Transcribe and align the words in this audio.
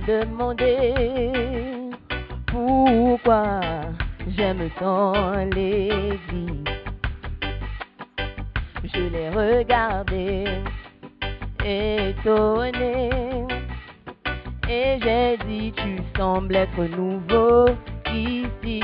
M'a 0.00 0.06
demandé 0.06 0.92
pourquoi 2.46 3.60
j'aime 4.36 4.70
tant 4.78 5.44
l'église. 5.54 6.64
Je 8.84 9.00
l'ai 9.00 9.28
regardé, 9.30 10.44
étonné, 11.64 13.10
et 14.68 14.98
j'ai 15.02 15.38
dit 15.46 15.72
tu 15.76 15.96
sembles 16.16 16.56
être 16.56 16.84
nouveau 16.96 17.66
ici. 18.12 18.82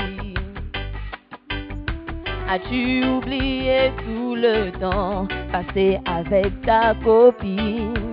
As-tu 2.49 3.03
oublié 3.05 3.91
tout 4.05 4.35
le 4.35 4.71
temps 4.79 5.27
passé 5.51 5.99
avec 6.05 6.61
ta 6.61 6.95
copine? 7.03 8.06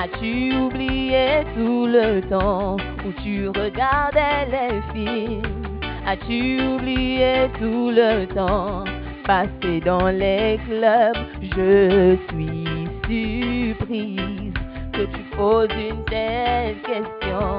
As-tu 0.00 0.54
oublié 0.54 1.42
tout 1.56 1.86
le 1.86 2.20
temps 2.20 2.76
où 3.04 3.10
tu 3.20 3.48
regardais 3.48 4.46
les 4.48 4.80
films? 4.92 5.80
As-tu 6.06 6.62
oublié 6.62 7.50
tout 7.58 7.90
le 7.90 8.26
temps 8.26 8.84
passé 9.26 9.80
dans 9.84 10.06
les 10.06 10.60
clubs? 10.68 11.18
Je 11.42 12.16
suis 12.28 12.64
surprise 13.08 14.54
que 14.92 15.02
tu 15.02 15.22
poses 15.36 15.68
une 15.72 16.04
telle 16.04 16.76
question. 16.82 17.58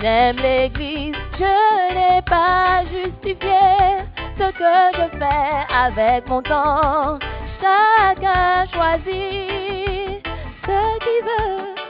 J'aime 0.00 0.38
l'église, 0.38 1.14
je 1.38 1.94
n'ai 1.94 2.22
pas 2.22 2.82
justifié 2.92 4.02
ce 4.36 4.50
que 4.50 4.96
je 4.96 5.16
fais 5.16 5.72
avec 5.72 6.28
mon 6.28 6.42
temps. 6.42 7.20
Chacun 7.60 8.66
choisit. 8.72 9.61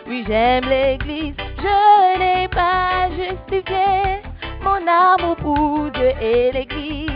Oui, 0.07 0.25
j'aime 0.27 0.65
l'église, 0.69 1.35
je 1.59 2.19
n'ai 2.19 2.49
pas 2.49 3.09
justifié 3.11 4.21
mon 4.63 4.87
amour 4.87 5.37
pour 5.37 5.91
Dieu 5.91 6.13
et 6.21 6.53
l'église. 6.53 7.11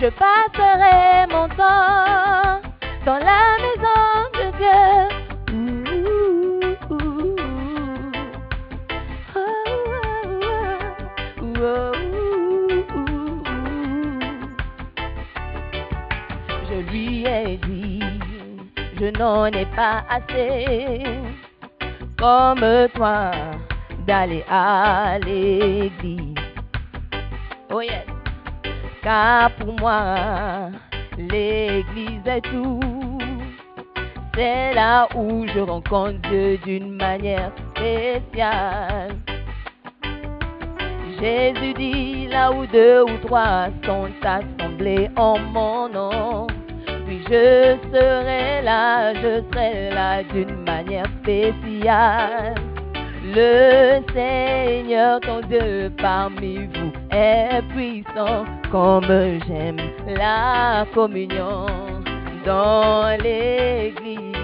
Je 0.00 0.08
passerai 0.08 1.26
mon 1.30 1.48
temps 1.48 2.60
dans 3.06 3.18
la 3.18 3.56
maison 3.64 4.28
de 4.34 4.50
Dieu. 4.58 5.14
Je 16.68 16.80
lui 16.90 17.24
ai 17.24 17.56
dit, 17.58 18.00
je 18.98 19.06
n'en 19.18 19.46
ai 19.46 19.66
pas 19.66 20.04
assez, 20.10 21.04
comme 22.24 22.88
toi, 22.94 23.32
d'aller 24.06 24.44
à 24.48 25.18
l'église. 25.18 26.34
Oh 27.70 27.82
yes, 27.82 28.06
car 29.02 29.50
pour 29.56 29.78
moi, 29.78 30.70
l'église 31.18 32.26
est 32.26 32.40
tout. 32.40 32.80
C'est 34.34 34.72
là 34.72 35.06
où 35.14 35.46
je 35.48 35.60
rencontre 35.60 36.18
Dieu 36.30 36.56
d'une 36.64 36.96
manière 36.96 37.52
spéciale. 37.72 39.16
Jésus 41.20 41.74
dit 41.74 42.26
là 42.28 42.50
où 42.52 42.64
deux 42.64 43.02
ou 43.02 43.18
trois 43.26 43.68
sont 43.84 44.08
assemblés 44.22 45.10
en 45.16 45.38
mon 45.38 45.90
nom. 45.90 46.46
Je 47.34 47.76
serai 47.92 48.62
là, 48.62 49.12
je 49.12 49.42
serai 49.50 49.90
là 49.90 50.22
d'une 50.22 50.62
manière 50.62 51.06
spéciale. 51.20 52.54
Le 53.24 54.00
Seigneur, 54.12 55.18
ton 55.18 55.40
Dieu 55.48 55.92
parmi 56.00 56.68
vous 56.68 56.92
est 57.10 57.60
puissant, 57.70 58.44
comme 58.70 59.08
j'aime 59.48 59.78
la 60.06 60.86
communion 60.94 61.66
dans 62.46 63.20
l'église. 63.20 64.36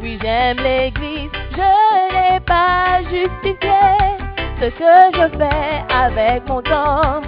Oui, 0.00 0.16
j'aime 0.22 0.58
l'église, 0.58 1.30
je 1.50 2.14
n'ai 2.14 2.38
pas 2.38 3.00
justifié 3.10 3.82
ce 4.60 4.66
que 4.66 4.94
je 5.12 5.38
fais 5.38 5.82
avec 5.92 6.48
mon 6.48 6.62
temps. 6.62 7.20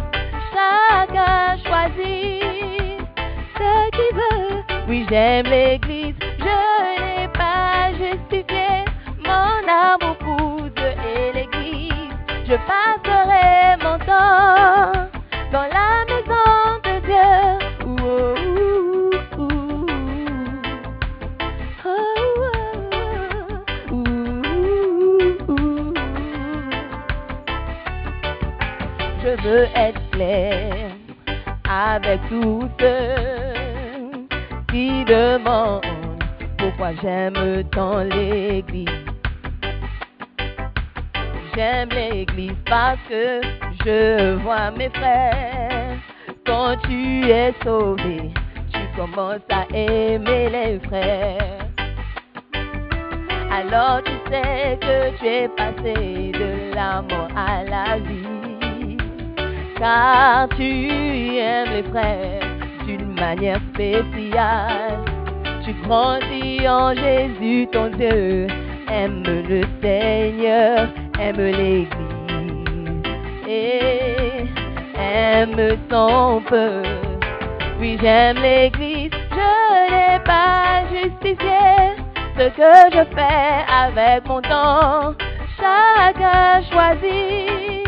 Chacun 0.55 1.57
choisit 1.67 2.58
ce 3.59 4.15
veut. 4.15 4.63
Oui, 4.89 5.07
j'aime 5.09 5.47
l'église, 5.47 6.15
je 6.39 7.21
n'ai 7.21 7.29
pas 7.29 7.93
justifié 7.93 8.85
mon 9.25 9.59
amour 9.69 10.17
pour 10.19 10.71
Dieu 10.71 10.93
et 11.15 11.33
l'église. 11.33 11.93
Je 12.47 12.55
passerai 12.55 12.88
j'aime 37.03 37.65
tant 37.71 38.03
l'église. 38.03 38.89
J'aime 41.55 41.89
l'église 41.91 42.57
parce 42.67 42.99
que 43.09 43.41
je 43.85 44.35
vois 44.37 44.71
mes 44.71 44.89
frères. 44.91 45.99
Quand 46.47 46.77
tu 46.85 47.25
es 47.31 47.53
sauvé, 47.65 48.31
tu 48.73 48.81
commences 48.97 49.41
à 49.51 49.65
aimer 49.75 50.51
les 50.51 50.81
frères. 50.87 51.59
Alors 53.51 54.03
tu 54.05 54.13
sais 54.31 54.79
que 54.81 55.19
tu 55.19 55.27
es 55.27 55.49
passé 55.49 56.33
de 56.33 56.75
la 56.75 57.03
mort 57.03 57.29
à 57.37 57.65
la 57.65 57.99
vie. 57.99 58.97
Car 59.79 60.49
tu 60.51 61.37
aimes 61.39 61.71
les 61.71 61.83
frères 61.85 62.43
d'une 62.87 63.15
manière 63.15 63.61
spéciale. 63.75 64.88
Tu 65.69 65.75
grandis 65.87 66.67
en 66.67 66.95
Jésus, 66.95 67.69
ton 67.71 67.89
Dieu. 67.89 68.47
Aime 68.91 69.23
le 69.23 69.61
Seigneur, 69.83 70.89
aime 71.21 71.37
l'Église. 71.37 71.89
Et 73.47 74.47
aime 74.99 75.77
son 75.91 76.41
peuple. 76.49 76.89
Oui, 77.79 77.99
j'aime 78.01 78.39
l'Église, 78.39 79.11
je 79.13 79.91
n'ai 79.93 80.19
pas 80.25 80.85
justifié 80.91 81.93
ce 82.39 82.49
que 82.49 82.73
je 82.95 83.05
fais 83.15 83.67
avec 83.71 84.27
mon 84.27 84.41
temps. 84.41 85.13
Chacun 85.61 86.63
choisit 86.73 87.87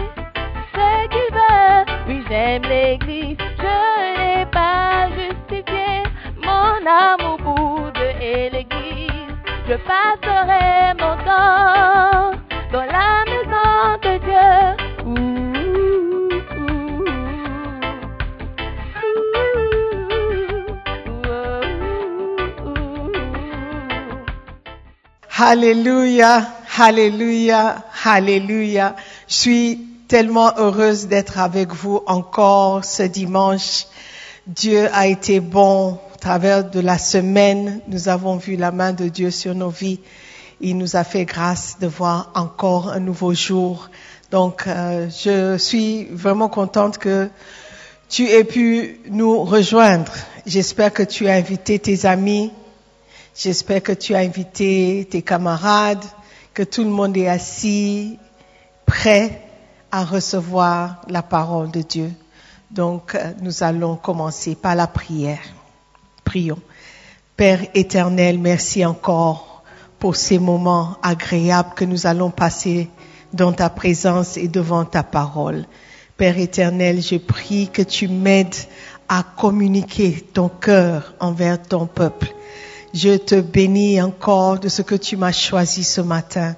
ce 0.75 1.09
qu'il 1.09 1.33
veut. 1.33 1.85
Oui, 2.09 2.23
j'aime 2.29 2.63
l'église, 2.65 3.39
je 3.57 4.19
n'ai 4.21 4.45
pas 4.53 5.09
justifié 5.17 6.03
mon 6.45 6.87
amour 6.87 7.20
et 8.33 8.51
je 9.69 9.75
passerai 9.89 10.95
mon 11.01 11.17
temps 11.29 12.31
dans 12.73 12.87
la 12.97 13.25
maison 13.31 13.83
de 14.05 14.13
Dieu. 14.27 14.51
Alléluia, 25.43 26.47
Alléluia, 26.79 27.83
Alléluia. 28.05 28.95
Je 29.27 29.35
suis 29.35 29.81
tellement 30.07 30.53
heureuse 30.59 31.07
d'être 31.09 31.39
avec 31.39 31.73
vous 31.73 32.03
encore 32.07 32.85
ce 32.85 33.03
dimanche. 33.03 33.87
Dieu 34.47 34.89
a 34.93 35.07
été 35.07 35.41
bon 35.41 35.99
travers 36.21 36.71
de 36.71 36.81
la 36.81 36.99
semaine. 36.99 37.81
Nous 37.89 38.09
avons 38.09 38.37
vu 38.37 38.57
la 38.57 38.71
main 38.71 38.93
de 38.93 39.09
Dieu 39.09 39.31
sur 39.31 39.55
nos 39.55 39.71
vies. 39.71 40.01
Il 40.61 40.77
nous 40.77 40.95
a 40.95 41.03
fait 41.03 41.25
grâce 41.25 41.79
de 41.81 41.87
voir 41.87 42.31
encore 42.35 42.91
un 42.91 43.01
nouveau 43.01 43.33
jour. 43.35 43.89
Donc, 44.31 44.67
euh, 44.67 45.09
je 45.09 45.57
suis 45.57 46.05
vraiment 46.05 46.49
contente 46.49 46.99
que 46.99 47.31
tu 48.09 48.29
aies 48.29 48.45
pu 48.45 49.01
nous 49.09 49.43
rejoindre. 49.45 50.13
J'espère 50.47 50.93
que 50.93 51.03
tu 51.03 51.27
as 51.27 51.33
invité 51.33 51.79
tes 51.79 52.07
amis. 52.07 52.53
J'espère 53.35 53.83
que 53.83 53.93
tu 53.93 54.15
as 54.15 54.19
invité 54.19 55.09
tes 55.11 55.23
camarades, 55.23 56.05
que 56.53 56.63
tout 56.63 56.85
le 56.85 56.91
monde 56.91 57.17
est 57.17 57.29
assis, 57.29 58.19
prêt 58.85 59.43
à 59.91 60.05
recevoir 60.05 61.01
la 61.09 61.23
parole 61.23 61.71
de 61.71 61.81
Dieu. 61.81 62.13
Donc, 62.71 63.15
euh, 63.15 63.33
nous 63.41 63.63
allons 63.63 63.97
commencer 63.97 64.55
par 64.55 64.75
la 64.75 64.87
prière. 64.87 65.41
Père 67.37 67.61
éternel, 67.75 68.39
merci 68.39 68.85
encore 68.85 69.63
pour 69.99 70.15
ces 70.17 70.39
moments 70.39 70.97
agréables 71.03 71.75
que 71.75 71.85
nous 71.85 72.07
allons 72.07 72.31
passer 72.31 72.89
dans 73.33 73.53
ta 73.53 73.69
présence 73.69 74.37
et 74.37 74.47
devant 74.47 74.85
ta 74.85 75.03
parole. 75.03 75.65
Père 76.17 76.39
éternel, 76.39 77.03
je 77.03 77.17
prie 77.17 77.69
que 77.69 77.83
tu 77.83 78.07
m'aides 78.07 78.55
à 79.09 79.25
communiquer 79.25 80.21
ton 80.33 80.49
cœur 80.49 81.15
envers 81.19 81.61
ton 81.61 81.87
peuple. 81.87 82.33
Je 82.95 83.17
te 83.17 83.41
bénis 83.41 84.01
encore 84.01 84.61
de 84.61 84.69
ce 84.69 84.83
que 84.83 84.95
tu 84.95 85.17
m'as 85.17 85.33
choisi 85.33 85.83
ce 85.83 86.01
matin. 86.01 86.55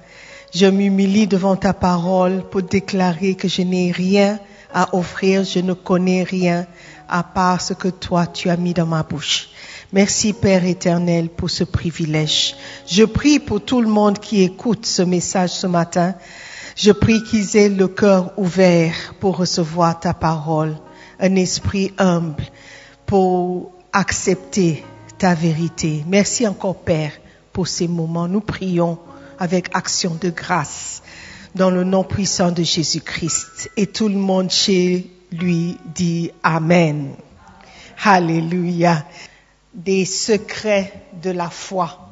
Je 0.53 0.67
m'humilie 0.67 1.25
devant 1.25 1.55
ta 1.55 1.73
parole 1.73 2.43
pour 2.51 2.61
déclarer 2.61 3.33
que 3.35 3.47
je 3.47 3.63
n'ai 3.63 3.91
rien 3.91 4.39
à 4.71 4.95
offrir, 4.95 5.43
je 5.43 5.59
ne 5.59 5.73
connais 5.73 6.23
rien 6.23 6.67
à 7.13 7.21
part 7.21 7.61
ce 7.61 7.75
que 7.75 7.89
toi 7.89 8.25
tu 8.25 8.49
as 8.49 8.57
mis 8.57 8.73
dans 8.73 8.87
ma 8.87 9.03
bouche. 9.03 9.49
Merci 9.91 10.33
Père 10.33 10.65
éternel 10.65 11.29
pour 11.29 11.51
ce 11.51 11.63
privilège. 11.63 12.55
Je 12.87 13.03
prie 13.03 13.39
pour 13.39 13.61
tout 13.61 13.81
le 13.81 13.87
monde 13.87 14.17
qui 14.17 14.41
écoute 14.41 14.87
ce 14.87 15.03
message 15.03 15.51
ce 15.51 15.67
matin. 15.67 16.15
Je 16.75 16.91
prie 16.91 17.21
qu'ils 17.23 17.55
aient 17.55 17.69
le 17.69 17.87
cœur 17.87 18.33
ouvert 18.35 18.95
pour 19.19 19.37
recevoir 19.37 19.99
ta 19.99 20.15
parole, 20.15 20.75
un 21.19 21.35
esprit 21.35 21.93
humble 21.99 22.43
pour 23.05 23.71
accepter 23.93 24.83
ta 25.19 25.35
vérité. 25.35 26.03
Merci 26.07 26.47
encore 26.47 26.77
Père 26.77 27.11
pour 27.51 27.67
ces 27.67 27.87
moments. 27.87 28.27
Nous 28.27 28.41
prions 28.41 28.97
avec 29.37 29.69
action 29.75 30.17
de 30.19 30.31
grâce 30.31 31.03
dans 31.53 31.69
le 31.69 31.83
nom 31.83 32.03
puissant 32.03 32.51
de 32.51 32.63
Jésus-Christ. 32.63 33.69
Et 33.77 33.85
tout 33.85 34.09
le 34.09 34.17
monde 34.17 34.49
chez 34.49 35.11
lui 35.33 35.77
dit 35.93 36.31
Amen. 36.43 37.15
Alléluia. 38.03 39.05
Des 39.73 40.05
secrets 40.05 40.93
de 41.21 41.31
la 41.31 41.49
foi. 41.49 42.09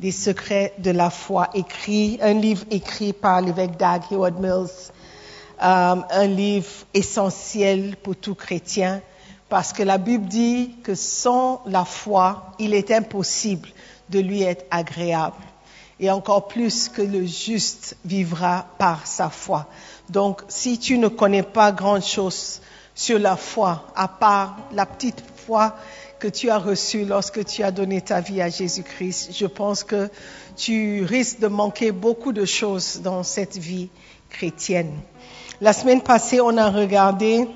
Des 0.00 0.12
secrets 0.12 0.72
de 0.78 0.90
la 0.90 1.10
foi 1.10 1.50
écrit, 1.54 2.18
un 2.22 2.32
livre 2.32 2.64
écrit 2.70 3.12
par 3.12 3.40
l'évêque 3.40 3.76
Doug 3.78 4.02
Heward 4.10 4.40
Mills, 4.40 4.90
euh, 5.62 5.96
un 6.10 6.26
livre 6.26 6.70
essentiel 6.94 7.96
pour 8.02 8.16
tout 8.16 8.34
chrétien, 8.34 9.02
parce 9.48 9.72
que 9.72 9.82
la 9.82 9.98
Bible 9.98 10.26
dit 10.26 10.74
que 10.82 10.94
sans 10.94 11.62
la 11.66 11.84
foi, 11.84 12.52
il 12.58 12.74
est 12.74 12.90
impossible 12.90 13.68
de 14.08 14.18
lui 14.18 14.42
être 14.42 14.64
agréable. 14.70 15.36
Et 16.02 16.10
encore 16.10 16.48
plus 16.48 16.90
que 16.90 17.00
le 17.00 17.24
juste 17.24 17.96
vivra 18.04 18.66
par 18.76 19.06
sa 19.06 19.30
foi. 19.30 19.68
Donc, 20.10 20.42
si 20.48 20.78
tu 20.78 20.98
ne 20.98 21.08
connais 21.08 21.44
pas 21.44 21.72
grand 21.72 22.02
chose 22.02 22.60
sur 22.94 23.18
la 23.18 23.36
foi, 23.36 23.86
à 23.96 24.08
part 24.08 24.58
la 24.72 24.84
petite 24.84 25.22
foi 25.46 25.76
que 26.18 26.28
tu 26.28 26.50
as 26.50 26.58
reçue 26.58 27.04
lorsque 27.04 27.44
tu 27.44 27.62
as 27.62 27.70
donné 27.70 28.00
ta 28.00 28.20
vie 28.20 28.42
à 28.42 28.48
Jésus-Christ, 28.48 29.30
je 29.32 29.46
pense 29.46 29.84
que 29.84 30.10
tu 30.56 31.04
risques 31.04 31.40
de 31.40 31.46
manquer 31.46 31.92
beaucoup 31.92 32.32
de 32.32 32.44
choses 32.44 33.00
dans 33.00 33.22
cette 33.22 33.56
vie 33.56 33.88
chrétienne. 34.28 34.92
La 35.60 35.72
semaine 35.72 36.00
passée, 36.00 36.40
on 36.40 36.56
a 36.58 36.70
regardé 36.70 37.46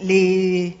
les 0.00 0.76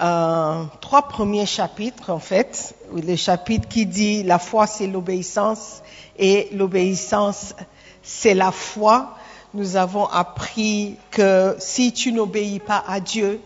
euh, 0.00 0.64
trois 0.80 1.08
premiers 1.08 1.46
chapitres, 1.46 2.10
en 2.10 2.18
fait. 2.18 2.74
Le 2.94 3.16
chapitre 3.16 3.68
qui 3.68 3.86
dit 3.86 4.22
la 4.22 4.38
foi, 4.38 4.66
c'est 4.66 4.86
l'obéissance 4.86 5.82
et 6.18 6.48
l'obéissance, 6.52 7.54
c'est 8.02 8.34
la 8.34 8.52
foi. 8.52 9.14
Nous 9.54 9.76
avons 9.76 10.06
appris 10.06 10.96
que 11.10 11.56
si 11.58 11.92
tu 11.92 12.12
n'obéis 12.12 12.58
pas 12.58 12.84
à 12.86 13.00
Dieu, 13.00 13.40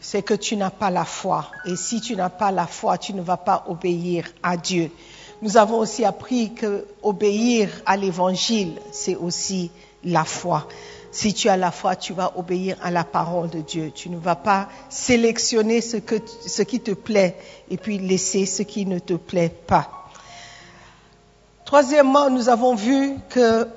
c'est 0.00 0.22
que 0.22 0.34
tu 0.34 0.56
n'as 0.56 0.70
pas 0.70 0.90
la 0.90 1.04
foi. 1.04 1.46
Et 1.64 1.76
si 1.76 2.00
tu 2.00 2.16
n'as 2.16 2.28
pas 2.28 2.50
la 2.50 2.66
foi, 2.66 2.98
tu 2.98 3.14
ne 3.14 3.22
vas 3.22 3.36
pas 3.36 3.64
obéir 3.68 4.26
à 4.42 4.56
Dieu. 4.56 4.90
Nous 5.42 5.56
avons 5.56 5.78
aussi 5.78 6.04
appris 6.04 6.54
que 6.54 6.86
obéir 7.02 7.70
à 7.86 7.96
l'évangile, 7.96 8.80
c'est 8.92 9.16
aussi 9.16 9.70
la 10.04 10.24
foi. 10.24 10.66
Si 11.10 11.32
tu 11.32 11.48
as 11.48 11.56
la 11.56 11.70
foi, 11.70 11.94
tu 11.94 12.12
vas 12.12 12.32
obéir 12.36 12.76
à 12.82 12.90
la 12.90 13.04
parole 13.04 13.48
de 13.48 13.60
Dieu. 13.60 13.92
Tu 13.94 14.10
ne 14.10 14.18
vas 14.18 14.34
pas 14.34 14.68
sélectionner 14.88 15.80
ce, 15.80 15.96
qui 16.62 16.80
te 16.80 16.90
plaît 16.90 17.36
et 17.70 17.76
puis 17.76 17.98
laisser 17.98 18.46
ce 18.46 18.62
qui 18.64 18.84
ne 18.84 18.98
te 18.98 19.14
plaît 19.14 19.54
pas. 19.66 20.10
Troisièmement, 21.64 22.30
nous 22.30 22.48
avons 22.48 22.74
vu 22.74 23.14
que 23.28 23.68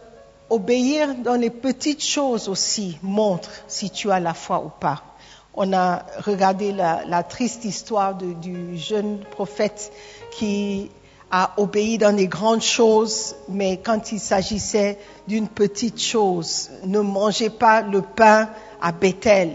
obéir 0.49 1.13
dans 1.15 1.35
les 1.35 1.51
petites 1.51 2.03
choses 2.03 2.49
aussi 2.49 2.97
montre 3.03 3.51
si 3.67 3.91
tu 3.91 4.09
as 4.11 4.19
la 4.19 4.33
foi 4.33 4.63
ou 4.63 4.69
pas. 4.69 5.03
On 5.53 5.73
a 5.73 6.05
regardé 6.25 6.71
la, 6.71 7.23
triste 7.23 7.65
histoire 7.65 8.15
du 8.15 8.77
jeune 8.77 9.19
prophète 9.19 9.91
qui 10.31 10.89
a 11.31 11.53
obéi 11.57 11.97
dans 11.97 12.15
les 12.15 12.27
grandes 12.27 12.61
choses, 12.61 13.35
mais 13.49 13.77
quand 13.83 14.11
il 14.11 14.19
s'agissait 14.19 14.97
d'une 15.27 15.47
petite 15.47 16.01
chose, 16.01 16.69
ne 16.85 16.99
mangez 16.99 17.49
pas 17.49 17.81
le 17.81 18.01
pain 18.01 18.49
à 18.81 18.91
Bethel. 18.91 19.51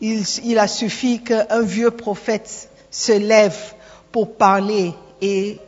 Il, 0.00 0.22
il 0.44 0.58
a 0.58 0.68
suffi 0.68 1.22
qu'un 1.22 1.62
vieux 1.62 1.90
prophète 1.90 2.70
se 2.90 3.12
lève 3.12 3.74
pour 4.12 4.34
parler 4.34 4.92
et 5.22 5.58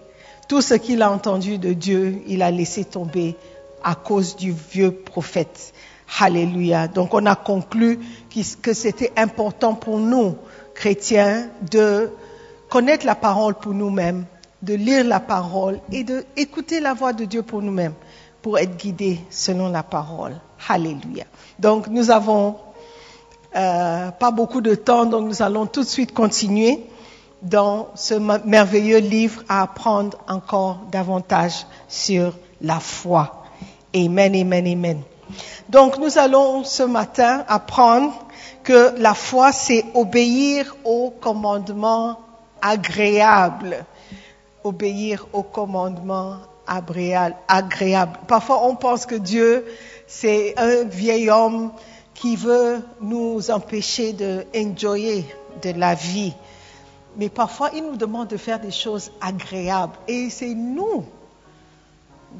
tout 0.48 0.60
ce 0.60 0.74
qu'il 0.74 1.02
a 1.02 1.10
entendu 1.10 1.58
de 1.58 1.72
Dieu, 1.72 2.22
il 2.26 2.42
a 2.42 2.50
laissé 2.50 2.84
tomber 2.84 3.36
à 3.82 3.94
cause 3.94 4.36
du 4.36 4.52
vieux 4.52 4.92
prophète. 4.92 5.72
Alléluia. 6.20 6.88
Donc 6.88 7.14
on 7.14 7.24
a 7.24 7.34
conclu 7.36 7.98
que 8.60 8.74
c'était 8.74 9.12
important 9.16 9.74
pour 9.74 9.98
nous, 9.98 10.36
chrétiens, 10.74 11.48
de 11.70 12.10
connaître 12.68 13.06
la 13.06 13.14
parole 13.14 13.54
pour 13.54 13.72
nous-mêmes, 13.72 14.26
de 14.62 14.74
lire 14.74 15.04
la 15.04 15.20
parole 15.20 15.80
et 15.90 16.04
d'écouter 16.04 16.80
la 16.80 16.94
voix 16.94 17.12
de 17.12 17.24
Dieu 17.24 17.42
pour 17.42 17.62
nous-mêmes, 17.62 17.94
pour 18.40 18.58
être 18.58 18.76
guidés 18.76 19.20
selon 19.30 19.68
la 19.68 19.82
parole. 19.82 20.36
Alléluia. 20.68 21.24
Donc 21.58 21.88
nous 21.88 22.10
avons 22.10 22.56
euh, 23.56 24.10
pas 24.10 24.30
beaucoup 24.30 24.60
de 24.60 24.74
temps, 24.74 25.04
donc 25.04 25.26
nous 25.26 25.42
allons 25.42 25.66
tout 25.66 25.82
de 25.82 25.88
suite 25.88 26.14
continuer 26.14 26.86
dans 27.42 27.88
ce 27.96 28.14
merveilleux 28.14 28.98
livre 28.98 29.42
à 29.48 29.62
apprendre 29.62 30.16
encore 30.28 30.80
davantage 30.90 31.66
sur 31.88 32.32
la 32.60 32.78
foi. 32.78 33.42
Amen, 33.94 34.34
amen, 34.34 34.66
amen. 34.66 35.02
Donc 35.68 35.98
nous 35.98 36.18
allons 36.18 36.64
ce 36.64 36.82
matin 36.82 37.44
apprendre 37.48 38.12
que 38.62 38.94
la 38.98 39.14
foi, 39.14 39.50
c'est 39.50 39.84
obéir 39.94 40.76
aux 40.84 41.10
commandements 41.10 42.20
agréables. 42.60 43.84
Obéir 44.64 45.26
aux 45.32 45.42
commandements 45.42 46.36
agréables. 46.66 48.18
Parfois 48.28 48.64
on 48.66 48.76
pense 48.76 49.06
que 49.06 49.14
Dieu, 49.14 49.64
c'est 50.06 50.54
un 50.58 50.84
vieil 50.84 51.30
homme 51.30 51.72
qui 52.14 52.36
veut 52.36 52.80
nous 53.00 53.50
empêcher 53.50 54.12
de 54.12 54.44
enjoyer 54.54 55.26
de 55.62 55.70
la 55.70 55.94
vie. 55.94 56.34
Mais 57.16 57.28
parfois, 57.28 57.70
il 57.74 57.84
nous 57.84 57.96
demande 57.96 58.28
de 58.28 58.36
faire 58.36 58.60
des 58.60 58.70
choses 58.70 59.10
agréables. 59.20 59.94
Et 60.08 60.30
c'est 60.30 60.54
nous, 60.54 61.04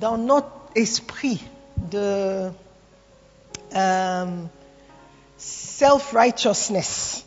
dans 0.01 0.17
notre 0.17 0.49
esprit 0.75 1.43
de 1.91 2.51
euh, 3.75 4.27
self-righteousness, 5.37 7.25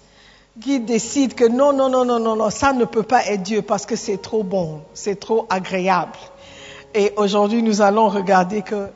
qui 0.61 0.79
décide 0.79 1.33
que 1.33 1.45
non, 1.45 1.73
non, 1.73 1.89
non, 1.89 2.05
non, 2.05 2.19
non, 2.19 2.35
non, 2.35 2.49
ça 2.49 2.73
ne 2.73 2.85
peut 2.85 3.03
pas 3.03 3.25
être 3.25 3.43
Dieu 3.43 3.61
parce 3.61 3.85
que 3.85 3.95
c'est 3.95 4.21
trop 4.21 4.43
bon, 4.43 4.81
c'est 4.93 5.19
trop 5.19 5.45
agréable. 5.49 6.17
Et 6.93 7.11
aujourd'hui, 7.17 7.61
nous 7.61 7.81
allons 7.81 8.07
regarder 8.07 8.61
que 8.61 8.87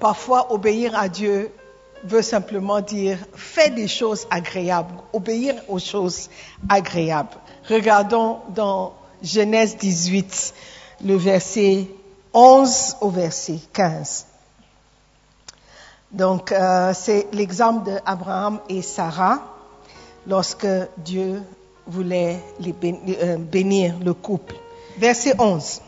parfois 0.00 0.52
obéir 0.52 0.98
à 0.98 1.08
Dieu 1.08 1.52
veut 2.04 2.22
simplement 2.22 2.80
dire 2.80 3.18
fais 3.34 3.70
des 3.70 3.88
choses 3.88 4.26
agréables, 4.30 4.94
obéir 5.12 5.54
aux 5.68 5.78
choses 5.78 6.30
agréables. 6.68 7.36
Regardons 7.68 8.38
dans 8.54 8.94
Genèse 9.22 9.76
18, 9.76 10.54
le 11.04 11.16
verset 11.16 11.88
11 12.32 12.96
au 13.02 13.10
verset 13.10 13.58
15. 13.72 14.26
Donc, 16.12 16.52
euh, 16.52 16.92
c'est 16.94 17.26
l'exemple 17.32 17.90
d'Abraham 17.90 18.60
et 18.70 18.80
Sarah 18.80 19.55
lorsque 20.26 20.66
Dieu 20.98 21.42
voulait 21.86 22.40
euh, 22.84 23.36
bénir 23.36 23.94
le 24.04 24.14
couple. 24.14 24.56
Verset 24.98 25.34
11. 25.38 25.80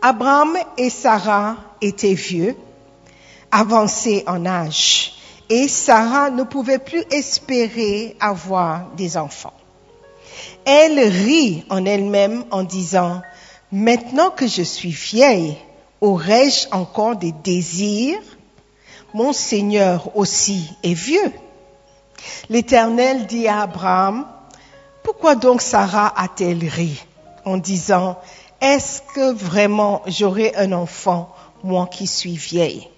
Abraham 0.00 0.56
et 0.76 0.90
Sarah 0.90 1.56
étaient 1.80 2.14
vieux, 2.14 2.56
avancés 3.50 4.24
en 4.26 4.44
âge, 4.44 5.14
et 5.48 5.68
Sarah 5.68 6.30
ne 6.30 6.42
pouvait 6.42 6.78
plus 6.78 7.04
espérer 7.10 8.16
avoir 8.20 8.90
des 8.96 9.16
enfants. 9.16 9.52
Elle 10.64 10.98
rit 10.98 11.64
en 11.70 11.84
elle-même 11.84 12.44
en 12.50 12.62
disant, 12.62 13.22
Maintenant 13.72 14.30
que 14.30 14.46
je 14.46 14.62
suis 14.62 14.90
vieille, 14.90 15.56
aurais-je 16.00 16.68
encore 16.70 17.16
des 17.16 17.32
désirs? 17.32 18.20
Mon 19.12 19.32
Seigneur 19.32 20.16
aussi 20.16 20.70
est 20.82 20.94
vieux. 20.94 21.32
L'Éternel 22.48 23.26
dit 23.26 23.48
à 23.48 23.62
Abraham, 23.62 24.26
pourquoi 25.02 25.34
donc 25.34 25.60
Sarah 25.60 26.12
a-t-elle 26.16 26.66
ri 26.66 27.04
en 27.44 27.56
disant, 27.56 28.18
est-ce 28.60 29.02
que 29.14 29.32
vraiment 29.32 30.02
j'aurai 30.06 30.54
un 30.56 30.72
enfant, 30.72 31.34
moi 31.62 31.86
qui 31.86 32.06
suis 32.06 32.36
vieille? 32.36 32.88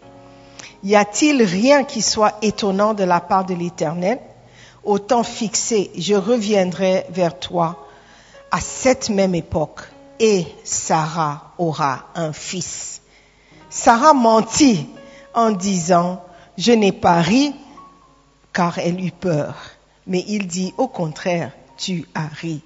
Y 0.84 0.94
a-t-il 0.94 1.42
rien 1.42 1.84
qui 1.84 2.02
soit 2.02 2.34
étonnant 2.42 2.94
de 2.94 3.02
la 3.02 3.20
part 3.20 3.44
de 3.44 3.54
l'Éternel? 3.54 4.20
Au 4.84 5.00
temps 5.00 5.24
fixé, 5.24 5.90
je 5.98 6.14
reviendrai 6.14 7.06
vers 7.10 7.38
toi 7.38 7.86
à 8.52 8.60
cette 8.60 9.10
même 9.10 9.34
époque 9.34 9.80
et 10.20 10.46
Sarah 10.62 11.52
aura 11.58 12.04
un 12.14 12.32
fils. 12.32 13.00
Sarah 13.68 14.14
mentit 14.14 14.86
en 15.34 15.50
disant, 15.50 16.22
je 16.56 16.72
n'ai 16.72 16.92
pas 16.92 17.20
ri 17.20 17.52
car 18.56 18.78
elle 18.78 19.04
eut 19.04 19.12
peur. 19.12 19.54
Mais 20.06 20.24
il 20.26 20.46
dit, 20.46 20.72
au 20.78 20.88
contraire, 20.88 21.52
tu 21.76 22.06
as 22.14 22.28
ri. 22.40 22.62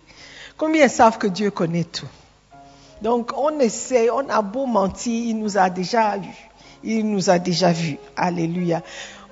Combien 0.57 0.87
savent 0.87 1.19
que 1.19 1.27
Dieu 1.27 1.51
connaît 1.51 1.83
tout? 1.83 2.07
Donc 3.03 3.33
on 3.37 3.59
essaie, 3.59 4.09
on 4.09 4.29
a 4.29 4.41
beau 4.41 4.67
mentir, 4.67 5.13
il 5.13 5.39
nous 5.39 5.59
a 5.59 5.69
déjà 5.69 6.17
vu. 6.17 6.31
Il 6.85 7.11
nous 7.11 7.29
a 7.29 7.41
déjà 7.41 7.73
vu. 7.73 7.99
Alléluia. 8.17 8.83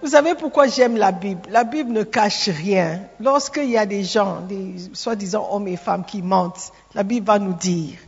Vous 0.03 0.09
savez 0.09 0.35
pourquoi 0.35 0.67
j'aime 0.67 0.97
la 0.97 1.13
Bible? 1.13 1.43
La 1.49 1.63
Bible 1.63 1.93
ne 1.93 2.03
cache 2.03 2.49
rien. 2.49 3.03
Lorsqu'il 3.21 3.71
y 3.71 3.79
a 3.79 3.87
des 3.87 4.03
gens, 4.03 4.41
des 4.41 4.75
soi-disant 4.95 5.49
hommes 5.53 5.69
et 5.69 5.77
femmes 5.77 6.05
qui 6.05 6.23
mentent, 6.23 6.73
la 6.93 7.05
Bible 7.05 7.27
va 7.27 7.39
nous 7.39 7.55
dire. 7.55 7.99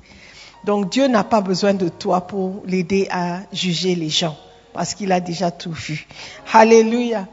Donc 0.65 0.91
Dieu 0.91 1.07
n'a 1.07 1.23
pas 1.23 1.41
besoin 1.41 1.75
de 1.75 1.89
toi 1.89 2.23
pour 2.23 2.63
l'aider 2.67 3.07
à 3.13 3.43
juger 3.53 3.95
les 3.95 4.11
gens, 4.11 4.37
parce 4.73 4.95
qu'il 4.95 5.13
a 5.13 5.21
déjà 5.21 5.53
tout 5.53 5.73
vu. 5.73 6.09
Alléluia. 6.53 7.29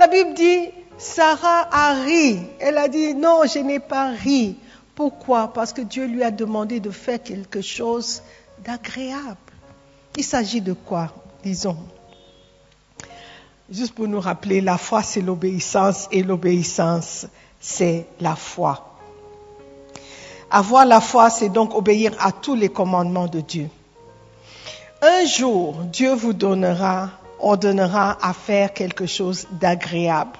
La 0.00 0.06
Bible 0.06 0.32
dit, 0.32 0.70
Sarah 0.96 1.68
a 1.70 1.92
ri. 1.92 2.40
Elle 2.58 2.78
a 2.78 2.88
dit, 2.88 3.14
non, 3.14 3.42
je 3.44 3.58
n'ai 3.58 3.80
pas 3.80 4.08
ri. 4.08 4.56
Pourquoi? 4.94 5.52
Parce 5.52 5.74
que 5.74 5.82
Dieu 5.82 6.06
lui 6.06 6.22
a 6.22 6.30
demandé 6.30 6.80
de 6.80 6.90
faire 6.90 7.22
quelque 7.22 7.60
chose 7.60 8.22
d'agréable. 8.64 9.36
Il 10.16 10.24
s'agit 10.24 10.62
de 10.62 10.72
quoi 10.72 11.12
Disons? 11.44 11.76
Juste 13.70 13.94
pour 13.94 14.08
nous 14.08 14.20
rappeler, 14.20 14.62
la 14.62 14.78
foi 14.78 15.02
c'est 15.02 15.20
l'obéissance 15.20 16.08
et 16.10 16.22
l'obéissance 16.22 17.26
c'est 17.60 18.06
la 18.20 18.36
foi. 18.36 18.96
Avoir 20.50 20.86
la 20.86 21.02
foi, 21.02 21.28
c'est 21.28 21.50
donc 21.50 21.74
obéir 21.74 22.12
à 22.20 22.32
tous 22.32 22.54
les 22.54 22.70
commandements 22.70 23.28
de 23.28 23.40
Dieu. 23.40 23.68
Un 25.02 25.26
jour, 25.26 25.74
Dieu 25.92 26.14
vous 26.14 26.32
donnera, 26.32 27.10
ordonnera 27.42 28.18
à 28.22 28.32
faire 28.32 28.72
quelque 28.72 29.06
chose 29.06 29.46
d'agréable. 29.52 30.38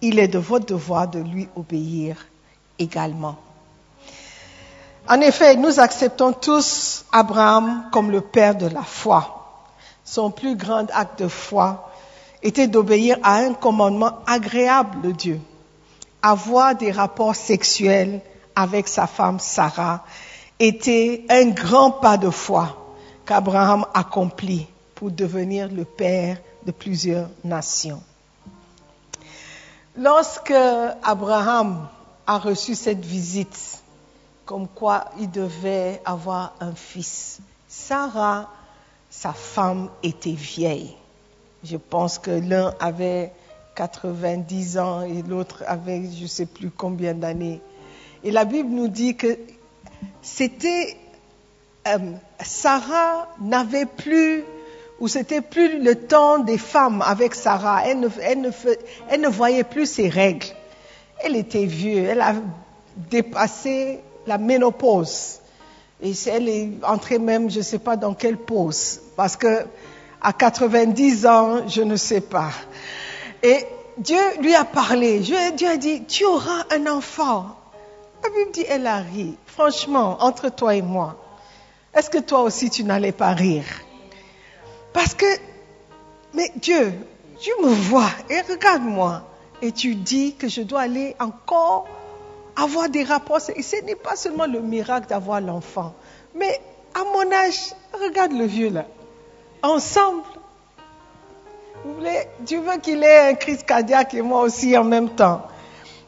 Il 0.00 0.18
est 0.18 0.28
de 0.28 0.38
votre 0.38 0.66
devoir 0.66 1.08
de 1.08 1.20
lui 1.20 1.48
obéir 1.56 2.16
également. 2.78 3.36
En 5.08 5.20
effet, 5.20 5.56
nous 5.56 5.80
acceptons 5.80 6.32
tous 6.32 7.04
Abraham 7.12 7.88
comme 7.92 8.10
le 8.10 8.20
père 8.20 8.54
de 8.54 8.66
la 8.66 8.82
foi. 8.82 9.66
Son 10.04 10.30
plus 10.30 10.56
grand 10.56 10.86
acte 10.92 11.22
de 11.22 11.28
foi 11.28 11.90
était 12.42 12.68
d'obéir 12.68 13.18
à 13.22 13.36
un 13.36 13.54
commandement 13.54 14.18
agréable 14.26 15.00
de 15.02 15.12
Dieu. 15.12 15.40
Avoir 16.22 16.74
des 16.74 16.92
rapports 16.92 17.34
sexuels 17.34 18.20
avec 18.54 18.88
sa 18.88 19.06
femme 19.06 19.40
Sarah 19.40 20.04
était 20.58 21.24
un 21.28 21.46
grand 21.46 21.90
pas 21.90 22.16
de 22.16 22.30
foi 22.30 22.76
qu'Abraham 23.24 23.84
accomplit 23.94 24.66
pour 25.02 25.10
devenir 25.10 25.68
le 25.68 25.84
père 25.84 26.38
de 26.64 26.70
plusieurs 26.70 27.28
nations. 27.42 28.00
Lorsque 29.96 30.54
Abraham 31.02 31.88
a 32.24 32.38
reçu 32.38 32.76
cette 32.76 33.04
visite, 33.04 33.82
comme 34.46 34.68
quoi 34.68 35.06
il 35.18 35.28
devait 35.28 36.00
avoir 36.04 36.54
un 36.60 36.72
fils, 36.76 37.40
Sarah, 37.66 38.48
sa 39.10 39.32
femme, 39.32 39.90
était 40.04 40.30
vieille. 40.34 40.94
Je 41.64 41.78
pense 41.78 42.20
que 42.20 42.30
l'un 42.30 42.72
avait 42.78 43.32
90 43.74 44.78
ans 44.78 45.02
et 45.02 45.22
l'autre 45.22 45.64
avait 45.66 46.08
je 46.16 46.22
ne 46.22 46.28
sais 46.28 46.46
plus 46.46 46.70
combien 46.70 47.14
d'années. 47.14 47.60
Et 48.22 48.30
la 48.30 48.44
Bible 48.44 48.70
nous 48.70 48.86
dit 48.86 49.16
que 49.16 49.36
c'était 50.22 50.96
euh, 51.88 52.12
Sarah 52.40 53.26
n'avait 53.40 53.86
plus 53.86 54.44
ou 55.02 55.08
c'était 55.08 55.40
plus 55.40 55.82
le 55.82 55.96
temps 55.96 56.38
des 56.38 56.56
femmes 56.56 57.02
avec 57.04 57.34
Sarah. 57.34 57.82
Elle 57.84 57.98
ne 57.98 59.28
voyait 59.28 59.64
plus 59.64 59.86
ses 59.86 60.08
règles. 60.08 60.46
Elle 61.18 61.34
était 61.34 61.64
vieux, 61.64 62.04
elle 62.04 62.20
a 62.20 62.34
dépassé 63.10 63.98
la 64.28 64.38
ménopause. 64.38 65.40
Et 66.00 66.12
elle 66.28 66.48
est 66.48 66.70
entrée 66.84 67.18
même, 67.18 67.50
je 67.50 67.58
ne 67.58 67.64
sais 67.64 67.80
pas 67.80 67.96
dans 67.96 68.14
quelle 68.14 68.36
pause, 68.36 69.00
parce 69.16 69.36
que 69.36 69.66
à 70.20 70.32
90 70.32 71.26
ans, 71.26 71.66
je 71.66 71.82
ne 71.82 71.96
sais 71.96 72.20
pas. 72.20 72.52
Et 73.42 73.66
Dieu 73.98 74.20
lui 74.40 74.54
a 74.54 74.64
parlé. 74.64 75.18
Dieu 75.18 75.36
a 75.36 75.76
dit, 75.78 76.04
tu 76.04 76.24
auras 76.24 76.62
un 76.70 76.86
enfant. 76.86 77.46
La 78.22 78.30
Bible 78.30 78.52
dit, 78.52 78.64
elle 78.68 78.86
a 78.86 78.98
ri. 78.98 79.34
Franchement, 79.46 80.18
entre 80.20 80.48
toi 80.48 80.76
et 80.76 80.82
moi, 80.82 81.16
est-ce 81.92 82.08
que 82.08 82.18
toi 82.18 82.42
aussi 82.42 82.70
tu 82.70 82.84
n'allais 82.84 83.10
pas 83.10 83.32
rire? 83.32 83.64
Parce 84.92 85.14
que, 85.14 85.26
mais 86.34 86.50
Dieu, 86.56 86.92
tu 87.40 87.50
me 87.62 87.68
vois 87.68 88.10
et 88.30 88.40
regarde-moi. 88.40 89.22
Et 89.60 89.72
tu 89.72 89.94
dis 89.94 90.34
que 90.34 90.48
je 90.48 90.62
dois 90.62 90.82
aller 90.82 91.14
encore 91.20 91.86
avoir 92.56 92.88
des 92.88 93.04
rapports. 93.04 93.40
Et 93.54 93.62
ce 93.62 93.76
n'est 93.84 93.94
pas 93.94 94.16
seulement 94.16 94.46
le 94.46 94.60
miracle 94.60 95.08
d'avoir 95.08 95.40
l'enfant. 95.40 95.94
Mais 96.34 96.60
à 96.94 97.04
mon 97.04 97.32
âge, 97.32 97.74
regarde 97.92 98.32
le 98.32 98.44
vieux 98.44 98.70
là. 98.70 98.86
Ensemble. 99.62 100.24
Vous 101.84 101.94
voulez, 101.94 102.26
Dieu 102.40 102.60
veut 102.60 102.78
qu'il 102.80 103.02
ait 103.02 103.30
un 103.30 103.34
crise 103.34 103.62
cardiaque 103.62 104.14
et 104.14 104.22
moi 104.22 104.42
aussi 104.42 104.76
en 104.76 104.84
même 104.84 105.10
temps. 105.10 105.42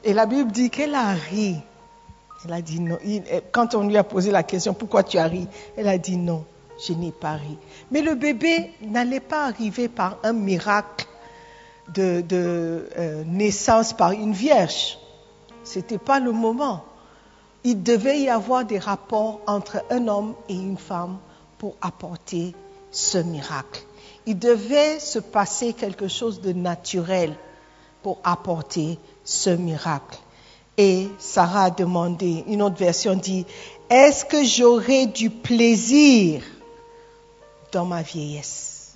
Et 0.05 0.13
la 0.13 0.27
Bible 0.27 0.53
dit 0.53 0.71
qu'elle 0.71 0.95
a 0.95 1.13
ri. 1.13 1.57
Elle 2.45 2.53
a 2.53 2.61
dit 2.61 2.81
non. 2.81 2.99
Quand 3.53 3.75
on 3.75 3.87
lui 3.89 3.97
a 3.97 4.05
posé 4.05 4.31
la 4.31 4.43
question, 4.43 4.75
pourquoi 4.75 5.03
tu 5.03 5.17
as 5.17 5.25
ri? 5.25 5.49
Elle 5.77 5.89
a 5.89 5.97
dit 5.97 6.17
non, 6.17 6.45
je 6.79 6.93
n'ai 6.93 7.13
pas 7.13 7.35
ri. 7.35 7.57
Mais 7.91 8.03
le 8.03 8.15
bébé 8.15 8.73
n'allait 8.83 9.21
pas 9.21 9.47
arriver 9.47 9.89
par 9.89 10.19
un 10.23 10.33
miracle 10.33 11.07
de, 11.93 12.25
euh, 12.33 13.25
naissance 13.27 13.93
par 13.93 14.13
une 14.13 14.33
vierge. 14.33 14.99
Ce 15.65 15.79
n'était 15.79 15.99
pas 15.99 16.21
le 16.21 16.33
moment. 16.33 16.85
Il 17.63 17.83
devait 17.83 18.21
y 18.21 18.29
avoir 18.29 18.65
des 18.65 18.79
rapports 18.79 19.41
entre 19.47 19.83
un 19.91 20.09
homme 20.09 20.35
et 20.49 20.55
une 20.55 20.77
femme 20.77 21.19
pour 21.59 21.77
apporter 21.81 22.55
ce 22.91 23.19
miracle. 23.19 23.83
Il 24.27 24.39
devait 24.39 24.99
se 25.01 25.19
passer 25.19 25.73
quelque 25.73 26.09
chose 26.09 26.41
de 26.41 26.53
naturel 26.53 27.35
pour 28.03 28.19
apporter 28.25 28.99
ce 29.25 29.51
miracle. 29.51 30.19
Et 30.77 31.09
Sarah 31.19 31.65
a 31.65 31.71
demandé, 31.71 32.45
une 32.49 32.61
autre 32.61 32.77
version 32.77 33.15
dit, 33.15 33.47
est-ce 33.89 34.25
que 34.25 34.45
j'aurai 34.45 35.07
du 35.07 35.31
plaisir? 35.31 36.43
Dans 37.75 37.85
ma 37.85 38.03
vieillesse 38.03 38.95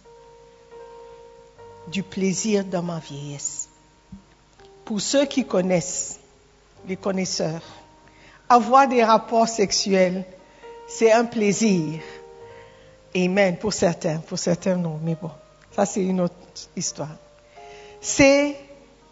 Du 1.88 2.04
plaisir 2.04 2.64
dans 2.64 2.82
ma 2.82 3.00
vieillesse. 3.00 3.68
Pour 4.84 5.00
ceux 5.00 5.26
qui 5.26 5.44
connaissent, 5.44 6.20
les 6.86 6.96
connaisseurs, 6.96 7.62
avoir 8.48 8.86
des 8.86 9.02
rapports 9.02 9.48
sexuels, 9.48 10.24
c'est 10.86 11.10
un 11.12 11.24
plaisir. 11.24 12.00
Amen, 13.16 13.56
pour 13.58 13.72
certains, 13.72 14.18
pour 14.18 14.38
certains 14.38 14.76
non, 14.76 15.00
mais 15.02 15.16
bon, 15.20 15.30
ça 15.74 15.84
c'est 15.84 16.04
une 16.04 16.20
autre 16.20 16.34
histoire. 16.76 17.16
C'est 18.00 18.56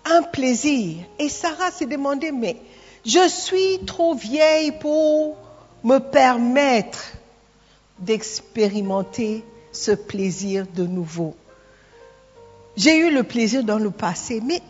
un 0.04 0.23
plaisir. 0.23 0.99
Et 1.18 1.28
Sarah 1.28 1.73
s'est 1.73 1.87
demandé, 1.87 2.30
mais 2.30 2.56
je 3.04 3.28
suis 3.28 3.85
trop 3.85 4.14
vieille 4.14 4.73
pour 4.78 5.37
me 5.82 5.99
permettre 5.99 7.02
d'expérimenter 7.99 9.42
ce 9.76 9.92
plaisir 9.92 10.66
de 10.75 10.85
nouveau. 10.85 11.35
J'ai 12.76 12.99
eu 12.99 13.11
le 13.12 13.23
plaisir 13.23 13.62
dans 13.64 13.78
le 13.78 13.90
passé, 13.90 14.40
mais 14.45 14.61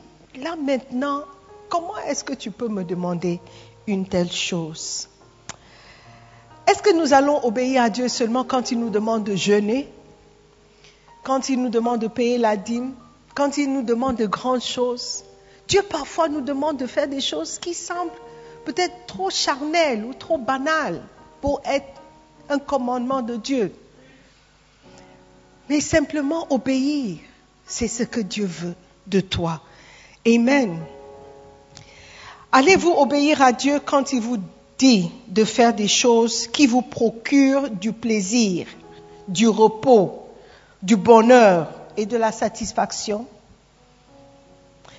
là 0.40 0.54
maintenant, 0.56 1.22
comment 1.68 1.96
est-ce 2.06 2.24
que 2.24 2.34
tu 2.34 2.50
peux 2.50 2.68
me 2.68 2.84
demander 2.84 3.40
une 3.86 4.06
telle 4.06 4.30
chose? 4.30 5.08
Est-ce 6.66 6.82
que 6.82 6.94
nous 6.94 7.12
allons 7.12 7.44
obéir 7.44 7.82
à 7.82 7.90
Dieu 7.90 8.08
seulement 8.08 8.44
quand 8.44 8.70
il 8.70 8.80
nous 8.80 8.90
demande 8.90 9.24
de 9.24 9.36
jeûner, 9.36 9.88
quand 11.22 11.48
il 11.48 11.62
nous 11.62 11.68
demande 11.68 12.00
de 12.00 12.08
payer 12.08 12.38
la 12.38 12.56
dîme, 12.56 12.92
quand 13.34 13.56
il 13.56 13.72
nous 13.72 13.82
demande 13.82 14.16
de 14.16 14.26
grandes 14.26 14.62
choses? 14.62 15.24
Dieu 15.68 15.82
parfois 15.82 16.28
nous 16.28 16.40
demande 16.40 16.76
de 16.76 16.86
faire 16.86 17.08
des 17.08 17.20
choses 17.20 17.58
qui 17.58 17.74
semblent 17.74 18.10
peut-être 18.64 19.06
trop 19.06 19.30
charnelles 19.30 20.04
ou 20.04 20.14
trop 20.14 20.38
banales 20.38 21.02
pour 21.40 21.60
être 21.64 21.86
un 22.48 22.58
commandement 22.58 23.22
de 23.22 23.36
Dieu. 23.36 23.72
Mais 25.68 25.80
simplement 25.80 26.46
obéir, 26.50 27.18
c'est 27.66 27.88
ce 27.88 28.02
que 28.02 28.20
Dieu 28.20 28.46
veut 28.46 28.74
de 29.06 29.20
toi. 29.20 29.60
Amen. 30.26 30.78
Allez-vous 32.52 32.92
obéir 32.92 33.42
à 33.42 33.52
Dieu 33.52 33.80
quand 33.84 34.12
il 34.12 34.20
vous 34.20 34.38
dit 34.78 35.10
de 35.28 35.44
faire 35.44 35.74
des 35.74 35.88
choses 35.88 36.46
qui 36.46 36.66
vous 36.66 36.82
procurent 36.82 37.70
du 37.70 37.92
plaisir, 37.92 38.66
du 39.28 39.48
repos, 39.48 40.28
du 40.82 40.96
bonheur 40.96 41.68
et 41.96 42.06
de 42.06 42.16
la 42.16 42.32
satisfaction? 42.32 43.26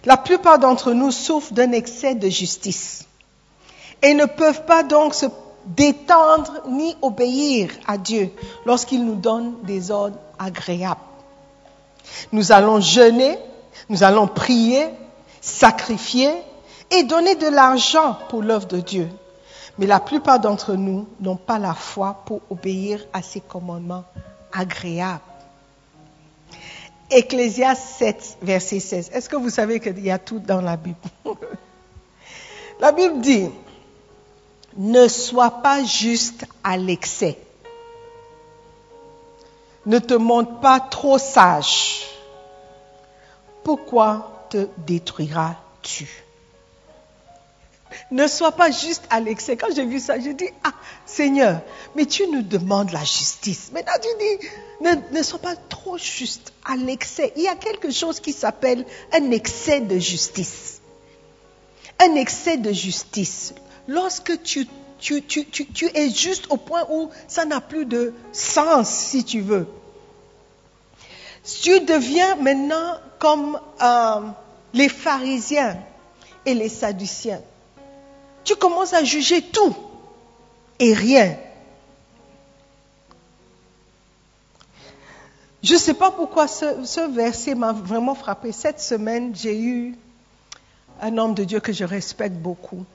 La 0.05 0.17
plupart 0.17 0.59
d'entre 0.59 0.93
nous 0.93 1.11
souffrent 1.11 1.53
d'un 1.53 1.71
excès 1.71 2.15
de 2.15 2.29
justice 2.29 3.05
et 4.01 4.13
ne 4.13 4.25
peuvent 4.25 4.65
pas 4.65 4.83
donc 4.83 5.13
se 5.13 5.25
détendre 5.75 6.61
ni 6.67 6.95
obéir 7.01 7.69
à 7.87 7.97
Dieu 7.97 8.31
lorsqu'il 8.65 9.05
nous 9.05 9.15
donne 9.15 9.55
des 9.63 9.91
ordres 9.91 10.17
agréables. 10.39 11.01
Nous 12.31 12.51
allons 12.51 12.79
jeûner, 12.79 13.37
nous 13.89 14.03
allons 14.03 14.27
prier, 14.27 14.87
sacrifier 15.41 16.31
et 16.91 17.03
donner 17.03 17.35
de 17.35 17.47
l'argent 17.47 18.17
pour 18.29 18.41
l'œuvre 18.41 18.67
de 18.67 18.79
Dieu. 18.79 19.09
Mais 19.77 19.85
la 19.85 19.99
plupart 19.99 20.39
d'entre 20.39 20.73
nous 20.73 21.07
n'ont 21.19 21.35
pas 21.35 21.59
la 21.59 21.73
foi 21.73 22.21
pour 22.25 22.41
obéir 22.49 23.05
à 23.13 23.21
ces 23.21 23.41
commandements 23.41 24.05
agréables. 24.51 25.21
Ecclésias 27.09 27.75
7, 27.75 28.37
verset 28.41 28.79
16. 28.79 29.11
Est-ce 29.13 29.29
que 29.29 29.35
vous 29.35 29.49
savez 29.49 29.79
qu'il 29.79 29.99
y 29.99 30.11
a 30.11 30.17
tout 30.17 30.39
dans 30.39 30.61
la 30.61 30.75
Bible? 30.77 30.97
La 32.79 32.91
Bible 32.91 33.21
dit, 33.21 33.49
ne 34.77 35.07
sois 35.07 35.49
pas 35.61 35.83
juste 35.83 36.45
à 36.63 36.77
l'excès. 36.77 37.37
Ne 39.85 39.99
te 39.99 40.13
montre 40.13 40.59
pas 40.59 40.79
trop 40.79 41.17
sage. 41.17 42.05
Pourquoi 43.63 44.45
te 44.49 44.67
détruiras-tu? 44.77 46.07
Ne 48.11 48.27
sois 48.27 48.51
pas 48.51 48.69
juste 48.69 49.05
à 49.09 49.19
l'excès. 49.19 49.57
Quand 49.57 49.73
j'ai 49.73 49.85
vu 49.85 49.99
ça, 49.99 50.19
j'ai 50.19 50.33
dit, 50.33 50.49
ah 50.63 50.73
Seigneur, 51.05 51.61
mais 51.95 52.05
tu 52.05 52.27
nous 52.27 52.43
demandes 52.43 52.91
la 52.91 53.03
justice. 53.03 53.71
Maintenant 53.73 53.93
tu 54.01 54.09
dis, 54.19 54.47
ne, 54.81 55.17
ne 55.17 55.23
sois 55.23 55.39
pas 55.39 55.55
trop 55.55 55.97
juste 55.97 56.53
à 56.65 56.75
l'excès. 56.75 57.33
Il 57.35 57.43
y 57.43 57.47
a 57.47 57.55
quelque 57.55 57.89
chose 57.89 58.19
qui 58.19 58.33
s'appelle 58.33 58.85
un 59.13 59.31
excès 59.31 59.79
de 59.79 59.97
justice. 59.97 60.81
Un 61.99 62.15
excès 62.15 62.57
de 62.57 62.71
justice 62.71 63.53
lorsque 63.87 64.41
tu, 64.43 64.67
es 65.93 66.09
juste 66.09 66.47
au 66.49 66.57
point 66.57 66.85
où 66.89 67.09
ça 67.27 67.45
n'a 67.45 67.61
plus 67.61 67.85
de 67.85 68.13
sens, 68.31 68.89
si 68.89 69.23
tu 69.23 69.41
veux. 69.41 69.67
Tu 71.61 71.79
deviens 71.79 72.35
maintenant 72.35 72.95
comme 73.19 73.59
euh, 73.81 74.21
les 74.73 74.89
pharisiens 74.89 75.77
et 76.45 76.53
les 76.53 76.69
sadduciens. 76.69 77.41
Tu 78.43 78.55
commences 78.55 78.93
à 78.93 79.03
juger 79.03 79.41
tout 79.41 79.75
et 80.79 80.93
rien. 80.93 81.37
Je 85.63 85.73
ne 85.73 85.79
sais 85.79 85.93
pas 85.93 86.11
pourquoi 86.11 86.47
ce, 86.47 86.85
ce 86.85 87.01
verset 87.11 87.55
m'a 87.55 87.71
vraiment 87.71 88.15
frappé. 88.15 88.51
Cette 88.51 88.79
semaine, 88.79 89.33
j'ai 89.35 89.59
eu 89.59 89.95
un 91.01 91.17
homme 91.17 91.33
de 91.33 91.43
Dieu 91.43 91.59
que 91.59 91.73
je 91.73 91.83
respecte 91.83 92.35
beaucoup 92.35 92.85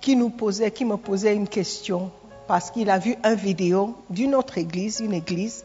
qui 0.00 0.16
nous 0.16 0.30
posait, 0.30 0.70
qui 0.70 0.84
me 0.84 0.96
posait 0.96 1.34
une 1.34 1.48
question 1.48 2.10
parce 2.46 2.70
qu'il 2.70 2.90
a 2.90 2.98
vu 2.98 3.16
une 3.24 3.34
vidéo 3.34 3.94
d'une 4.08 4.34
autre 4.34 4.58
église, 4.58 5.00
une 5.00 5.14
église 5.14 5.64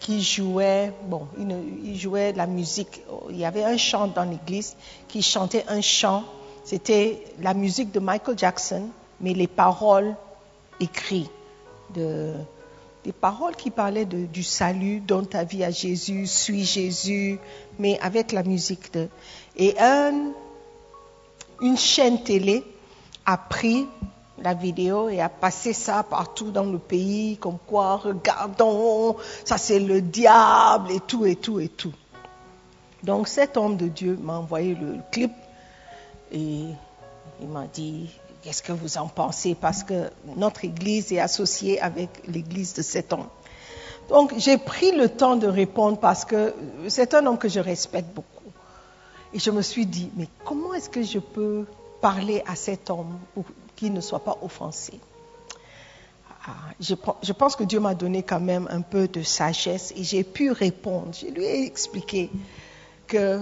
qui 0.00 0.22
jouait, 0.22 0.92
bon, 1.06 1.28
il 1.38 1.96
jouait 1.96 2.32
la 2.32 2.46
musique. 2.46 3.02
Il 3.30 3.38
y 3.38 3.44
avait 3.44 3.64
un 3.64 3.76
chant 3.76 4.08
dans 4.08 4.28
l'église 4.28 4.76
qui 5.08 5.22
chantait 5.22 5.64
un 5.68 5.80
chant. 5.80 6.24
C'était 6.64 7.22
la 7.40 7.54
musique 7.54 7.92
de 7.92 8.00
Michael 8.00 8.36
Jackson, 8.36 8.88
mais 9.20 9.32
les 9.32 9.46
paroles 9.46 10.16
écrites 10.80 11.30
de, 11.94 12.34
des 13.04 13.12
paroles 13.12 13.54
qui 13.54 13.70
parlaient 13.70 14.04
de, 14.04 14.26
du 14.26 14.42
salut, 14.42 15.00
donne 15.00 15.26
ta 15.26 15.44
vie 15.44 15.62
à 15.62 15.70
Jésus, 15.70 16.26
suis 16.26 16.64
Jésus, 16.64 17.38
mais 17.78 17.98
avec 18.00 18.32
la 18.32 18.42
musique 18.42 18.92
de. 18.92 19.08
Et 19.56 19.78
un, 19.78 20.32
une 21.60 21.76
chaîne 21.76 22.22
télé 22.22 22.64
a 23.26 23.36
pris 23.36 23.86
la 24.38 24.54
vidéo 24.54 25.08
et 25.08 25.20
a 25.20 25.28
passé 25.28 25.72
ça 25.72 26.02
partout 26.02 26.50
dans 26.50 26.64
le 26.64 26.78
pays, 26.78 27.36
comme 27.38 27.58
quoi, 27.66 27.96
regardons, 27.96 29.16
ça 29.44 29.58
c'est 29.58 29.80
le 29.80 30.00
diable 30.00 30.90
et 30.92 31.00
tout 31.00 31.24
et 31.24 31.36
tout 31.36 31.60
et 31.60 31.68
tout. 31.68 31.92
Donc 33.02 33.28
cet 33.28 33.56
homme 33.56 33.76
de 33.76 33.88
Dieu 33.88 34.18
m'a 34.20 34.38
envoyé 34.38 34.74
le 34.74 34.96
clip 35.12 35.32
et 36.32 36.64
il 37.40 37.48
m'a 37.48 37.66
dit, 37.66 38.10
qu'est-ce 38.42 38.62
que 38.62 38.72
vous 38.72 38.98
en 38.98 39.08
pensez? 39.08 39.54
Parce 39.54 39.82
que 39.82 40.10
notre 40.36 40.64
église 40.64 41.12
est 41.12 41.20
associée 41.20 41.80
avec 41.80 42.08
l'église 42.26 42.74
de 42.74 42.82
cet 42.82 43.12
homme. 43.12 43.26
Donc 44.08 44.34
j'ai 44.36 44.58
pris 44.58 44.92
le 44.92 45.08
temps 45.08 45.36
de 45.36 45.46
répondre 45.46 45.98
parce 45.98 46.24
que 46.24 46.54
c'est 46.88 47.14
un 47.14 47.24
homme 47.26 47.38
que 47.38 47.48
je 47.48 47.60
respecte 47.60 48.14
beaucoup. 48.14 48.28
Et 49.32 49.38
je 49.38 49.50
me 49.50 49.62
suis 49.62 49.86
dit, 49.86 50.10
mais 50.16 50.28
comment 50.44 50.74
est-ce 50.74 50.90
que 50.90 51.02
je 51.02 51.18
peux 51.18 51.64
parler 52.00 52.42
à 52.46 52.56
cet 52.56 52.90
homme 52.90 53.18
pour 53.34 53.44
qu'il 53.76 53.92
ne 53.92 54.00
soit 54.00 54.24
pas 54.24 54.38
offensé. 54.42 55.00
Ah, 56.46 56.52
je, 56.78 57.32
pense 57.32 57.56
que 57.56 57.64
Dieu 57.64 57.80
m'a 57.80 57.94
donné 57.94 58.22
quand 58.22 58.40
même 58.40 58.68
un 58.70 58.82
peu 58.82 59.08
de 59.08 59.22
sagesse 59.22 59.94
et 59.96 60.04
j'ai 60.04 60.24
pu 60.24 60.50
répondre. 60.50 61.08
Je 61.14 61.26
lui 61.26 61.44
ai 61.44 61.64
expliqué 61.64 62.30
que 63.06 63.40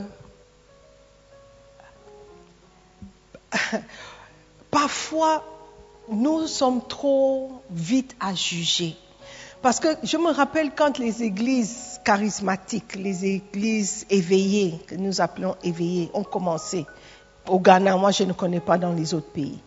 parfois 4.71 5.45
nous 6.09 6.47
sommes 6.47 6.87
trop 6.87 7.63
vite 7.71 8.15
à 8.21 8.35
juger. 8.35 8.97
Parce 9.63 9.81
que 9.81 9.89
je 10.05 10.17
me 10.17 10.33
rappelle 10.33 10.73
quand 10.75 10.99
les 10.99 11.23
églises 11.23 12.01
charismatiques, 12.05 12.97
les 12.97 13.25
églises 13.25 14.07
éveillées, 14.11 14.79
que 14.87 14.97
nous 14.97 15.21
appelons 15.21 15.57
éveillées, 15.63 16.11
ont 16.15 16.25
commencé, 16.25 16.85
au 17.49 17.59
Ghana, 17.59 17.97
moi 17.97 18.11
je 18.11 18.25
ne 18.25 18.33
connais 18.33 18.61
pas 18.61 18.79
dans 18.79 18.93
les 18.93 19.15
autres 19.15 19.31
pays. 19.31 19.59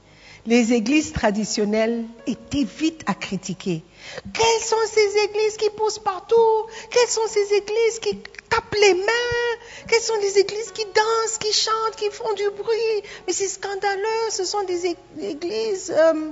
Les 0.48 0.74
églises 0.74 1.12
traditionnelles 1.12 2.06
étaient 2.28 2.66
vite 2.66 3.02
à 3.08 3.16
critiquer. 3.16 3.84
Quelles 4.32 4.64
sont 4.64 4.76
ces 4.88 5.24
églises 5.24 5.58
qui 5.58 5.72
poussent 5.72 5.98
partout? 5.98 6.68
Quelles 6.92 7.10
sont 7.10 7.28
ces 7.28 7.52
églises 7.56 8.00
qui 8.00 8.16
tapent 8.48 8.76
les 8.80 8.94
mains? 8.94 9.58
Quelles 9.88 10.02
sont 10.02 10.14
les 10.22 10.38
églises 10.38 10.72
qui 10.72 10.86
dansent, 10.86 11.40
qui 11.40 11.52
chantent, 11.52 11.96
qui 11.98 12.12
font 12.12 12.32
du 12.34 12.48
bruit? 12.52 13.10
Mais 13.26 13.34
c'est 13.34 13.48
scandaleux, 13.48 14.30
ce 14.30 14.46
sont 14.46 14.64
des 14.66 14.96
églises, 15.20 15.92
euh, 15.98 16.30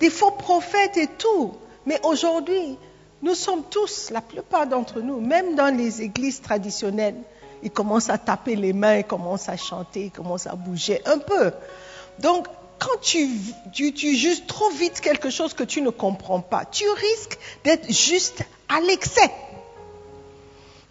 des 0.00 0.08
faux 0.08 0.30
prophètes 0.30 0.96
et 0.96 1.08
tout. 1.18 1.52
Mais 1.84 2.00
aujourd'hui, 2.02 2.78
nous 3.20 3.34
sommes 3.34 3.64
tous, 3.70 4.10
la 4.10 4.22
plupart 4.22 4.66
d'entre 4.66 5.00
nous, 5.00 5.20
même 5.20 5.54
dans 5.54 5.74
les 5.74 6.00
églises 6.00 6.40
traditionnelles, 6.40 7.16
il 7.64 7.70
commence 7.70 8.10
à 8.10 8.18
taper 8.18 8.56
les 8.56 8.72
mains, 8.72 8.98
il 8.98 9.04
commence 9.04 9.48
à 9.48 9.56
chanter, 9.56 10.04
il 10.04 10.10
commence 10.10 10.46
à 10.46 10.54
bouger 10.54 11.00
un 11.06 11.18
peu. 11.18 11.50
Donc, 12.18 12.46
quand 12.78 13.00
tu, 13.00 13.28
tu, 13.72 14.46
trop 14.46 14.68
vite 14.70 15.00
quelque 15.00 15.30
chose 15.30 15.54
que 15.54 15.64
tu 15.64 15.80
ne 15.80 15.88
comprends 15.90 16.40
pas, 16.40 16.66
tu 16.66 16.84
risques 16.88 17.38
d'être 17.64 17.90
juste 17.90 18.44
à 18.68 18.80
l'excès. 18.80 19.30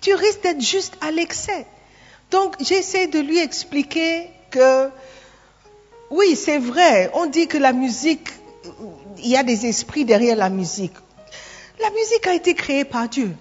Tu 0.01 0.13
risques 0.15 0.41
d'être 0.41 0.61
juste 0.61 0.97
à 1.01 1.11
l'excès. 1.11 1.67
Donc, 2.31 2.55
j'essaie 2.59 3.07
de 3.07 3.19
lui 3.19 3.37
expliquer 3.37 4.29
que, 4.49 4.89
oui, 6.09 6.35
c'est 6.35 6.57
vrai, 6.57 7.11
on 7.13 7.27
dit 7.27 7.47
que 7.47 7.59
la 7.59 7.73
musique, 7.73 8.29
il 9.19 9.27
y 9.27 9.37
a 9.37 9.43
des 9.43 9.67
esprits 9.67 10.05
derrière 10.05 10.35
la 10.35 10.49
musique. 10.49 10.93
La 11.79 11.91
musique 11.91 12.25
a 12.25 12.33
été 12.33 12.55
créée 12.55 12.85
par 12.85 13.07
Dieu. 13.07 13.35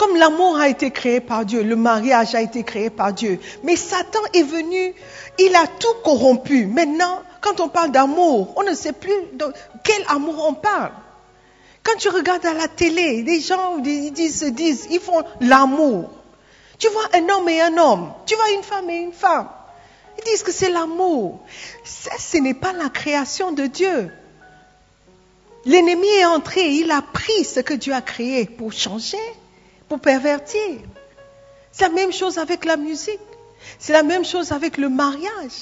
Comme 0.00 0.16
l'amour 0.16 0.56
a 0.56 0.70
été 0.70 0.90
créé 0.90 1.20
par 1.20 1.44
Dieu, 1.44 1.62
le 1.62 1.76
mariage 1.76 2.34
a 2.34 2.40
été 2.40 2.62
créé 2.62 2.88
par 2.88 3.12
Dieu. 3.12 3.38
Mais 3.64 3.76
Satan 3.76 4.20
est 4.32 4.42
venu, 4.42 4.94
il 5.38 5.54
a 5.54 5.66
tout 5.66 5.92
corrompu. 6.02 6.64
Maintenant, 6.64 7.20
quand 7.42 7.60
on 7.60 7.68
parle 7.68 7.90
d'amour, 7.90 8.54
on 8.56 8.62
ne 8.62 8.72
sait 8.72 8.94
plus 8.94 9.12
de 9.34 9.44
quel 9.84 10.02
amour 10.08 10.42
on 10.48 10.54
parle. 10.54 10.92
Quand 11.82 11.98
tu 11.98 12.08
regardes 12.08 12.46
à 12.46 12.54
la 12.54 12.66
télé, 12.66 13.22
les 13.22 13.40
gens 13.42 13.76
se 13.76 14.46
disent, 14.46 14.88
ils 14.90 15.00
font 15.00 15.22
l'amour. 15.42 16.08
Tu 16.78 16.88
vois 16.88 17.04
un 17.12 17.28
homme 17.28 17.50
et 17.50 17.60
un 17.60 17.76
homme. 17.76 18.10
Tu 18.24 18.36
vois 18.36 18.50
une 18.52 18.62
femme 18.62 18.88
et 18.88 19.02
une 19.02 19.12
femme. 19.12 19.50
Ils 20.16 20.24
disent 20.24 20.42
que 20.42 20.52
c'est 20.52 20.70
l'amour. 20.70 21.40
Ce 21.84 22.38
n'est 22.38 22.54
pas 22.54 22.72
la 22.72 22.88
création 22.88 23.52
de 23.52 23.66
Dieu. 23.66 24.10
L'ennemi 25.66 26.08
est 26.08 26.24
entré, 26.24 26.70
il 26.70 26.90
a 26.90 27.02
pris 27.02 27.44
ce 27.44 27.60
que 27.60 27.74
Dieu 27.74 27.92
a 27.92 28.00
créé 28.00 28.46
pour 28.46 28.72
changer, 28.72 29.18
pour 29.90 29.98
pervertir. 29.98 30.78
C'est 31.72 31.82
la 31.82 31.90
même 31.90 32.12
chose 32.12 32.38
avec 32.38 32.64
la 32.64 32.76
musique. 32.76 33.20
C'est 33.80 33.92
la 33.92 34.04
même 34.04 34.24
chose 34.24 34.52
avec 34.52 34.78
le 34.78 34.88
mariage. 34.88 35.58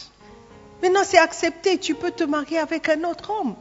Maintenant, 0.83 1.01
c'est 1.03 1.19
accepté. 1.19 1.79
Tu 1.79 1.95
peux 1.95 2.11
te 2.11 2.25
marier 2.25 2.59
avec 2.59 2.91
un 2.91 3.03
autre 3.05 3.33
homme. 3.33 3.55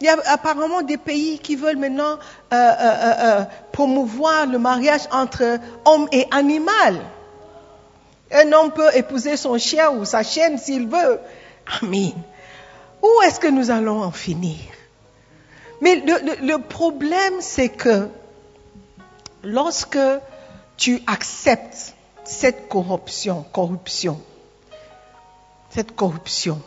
Il 0.00 0.06
y 0.06 0.08
a 0.08 0.16
apparemment 0.26 0.82
des 0.82 0.96
pays 0.96 1.40
qui 1.40 1.56
veulent 1.56 1.76
maintenant 1.76 2.18
euh, 2.52 2.54
euh, 2.54 3.14
euh, 3.18 3.44
promouvoir 3.72 4.46
le 4.46 4.60
mariage 4.60 5.02
entre 5.10 5.58
homme 5.84 6.08
et 6.12 6.24
animal. 6.30 7.00
Un 8.30 8.52
homme 8.52 8.70
peut 8.70 8.90
épouser 8.94 9.36
son 9.36 9.58
chien 9.58 9.90
ou 9.90 10.04
sa 10.04 10.22
chienne 10.22 10.56
s'il 10.56 10.86
veut. 10.88 11.18
Amen. 11.82 12.12
Où 13.02 13.22
est-ce 13.26 13.40
que 13.40 13.48
nous 13.48 13.72
allons 13.72 14.02
en 14.04 14.12
finir? 14.12 14.60
Mais 15.80 15.96
le, 15.96 16.46
le 16.46 16.58
problème, 16.58 17.34
c'est 17.40 17.70
que 17.70 18.08
lorsque 19.42 19.98
tu 20.76 21.02
acceptes 21.06 21.94
cette 22.24 22.68
corruption, 22.68 23.44
corruption, 23.52 24.20
cette 25.70 25.94
corruption, 25.94 26.60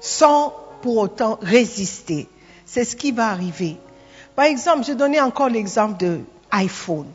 sans 0.00 0.54
pour 0.82 0.98
autant 0.98 1.38
résister, 1.42 2.28
c'est 2.66 2.84
ce 2.84 2.96
qui 2.96 3.12
va 3.12 3.28
arriver. 3.28 3.78
Par 4.36 4.44
exemple, 4.44 4.84
je 4.84 4.92
donnais 4.92 5.20
encore 5.20 5.48
l'exemple 5.48 5.98
de 5.98 6.20
iPhone. 6.50 7.10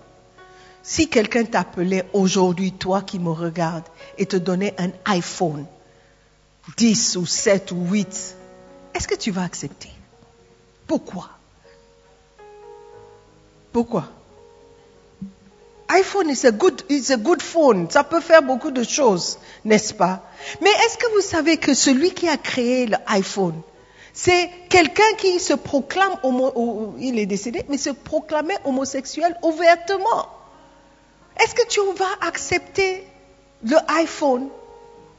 Si 0.82 1.08
quelqu'un 1.08 1.46
t'appelait 1.46 2.06
aujourd'hui, 2.12 2.74
toi 2.74 3.02
qui 3.02 3.20
me 3.20 3.32
regardes, 3.32 3.88
et 4.18 4.26
te 4.26 4.36
donnait 4.36 4.76
un 4.78 4.92
iPhone 5.06 5.66
10 6.78 7.18
ou 7.18 7.26
7 7.26 7.72
ou 7.72 7.88
8, 7.90 8.36
est-ce 8.94 9.08
que 9.08 9.16
tu 9.16 9.32
vas 9.32 9.44
accepter? 9.44 9.90
Pourquoi? 10.88 11.30
Pourquoi? 13.72 14.10
iPhone 15.94 16.30
is 16.30 16.46
a 16.46 16.52
good, 16.52 16.84
is 16.90 17.16
good 17.18 17.42
phone. 17.42 17.88
Ça 17.90 18.04
peut 18.04 18.22
faire 18.22 18.42
beaucoup 18.42 18.72
de 18.72 18.84
choses, 18.84 19.38
n'est-ce 19.64 19.94
pas? 19.94 20.22
Mais 20.62 20.70
est-ce 20.70 20.98
que 20.98 21.08
vous 21.14 21.22
savez 21.22 21.58
que 21.58 21.74
celui 21.74 22.12
qui 22.12 22.28
a 22.28 22.38
créé 22.38 22.88
l'iPhone, 22.88 23.62
c'est 24.14 24.50
quelqu'un 24.70 25.14
qui 25.18 25.40
se 25.40 25.54
proclame, 25.54 26.16
homo, 26.24 26.96
il 27.00 27.20
est 27.20 27.26
décédé, 27.26 27.64
mais 27.70 27.78
se 27.78 27.92
proclamait 27.92 28.58
homosexuel 28.66 29.38
ouvertement? 29.44 30.28
Est-ce 31.40 31.56
que 31.56 31.68
tu 31.68 31.80
vas 31.96 32.28
accepter 32.28 33.08
le 33.64 33.78
iPhone? 33.88 34.50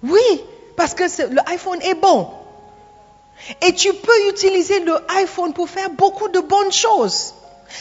Oui, 0.03 0.43
parce 0.77 0.95
que 0.95 1.05
le 1.05 1.41
iPhone 1.51 1.81
est 1.83 1.95
bon. 1.95 2.29
Et 3.63 3.75
tu 3.75 3.93
peux 3.93 4.29
utiliser 4.29 4.81
le 4.81 4.97
iPhone 5.17 5.53
pour 5.53 5.69
faire 5.69 5.91
beaucoup 5.91 6.29
de 6.29 6.41
bonnes 6.41 6.73
choses. 6.73 7.35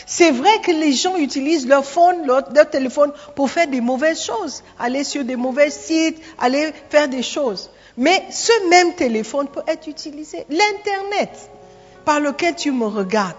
C'est 0.06 0.32
vrai 0.32 0.62
que 0.62 0.72
les 0.72 0.94
gens 0.94 1.16
utilisent 1.18 1.68
leur 1.68 1.86
phone, 1.86 2.30
téléphone 2.72 3.12
pour 3.36 3.50
faire 3.50 3.68
des 3.68 3.82
mauvaises 3.82 4.22
choses, 4.22 4.64
aller 4.80 5.04
sur 5.04 5.24
des 5.24 5.36
mauvais 5.36 5.70
sites, 5.70 6.22
aller 6.40 6.74
faire 6.90 7.08
des 7.08 7.24
choses. 7.24 7.70
Mais 7.98 8.24
ce 8.32 8.70
même 8.70 8.94
téléphone 8.96 9.48
peut 9.48 9.64
être 9.68 9.88
utilisé. 9.88 10.46
L'Internet 10.50 11.30
par 12.06 12.20
lequel 12.20 12.56
tu 12.56 12.72
me 12.72 12.86
regardes. 12.86 13.36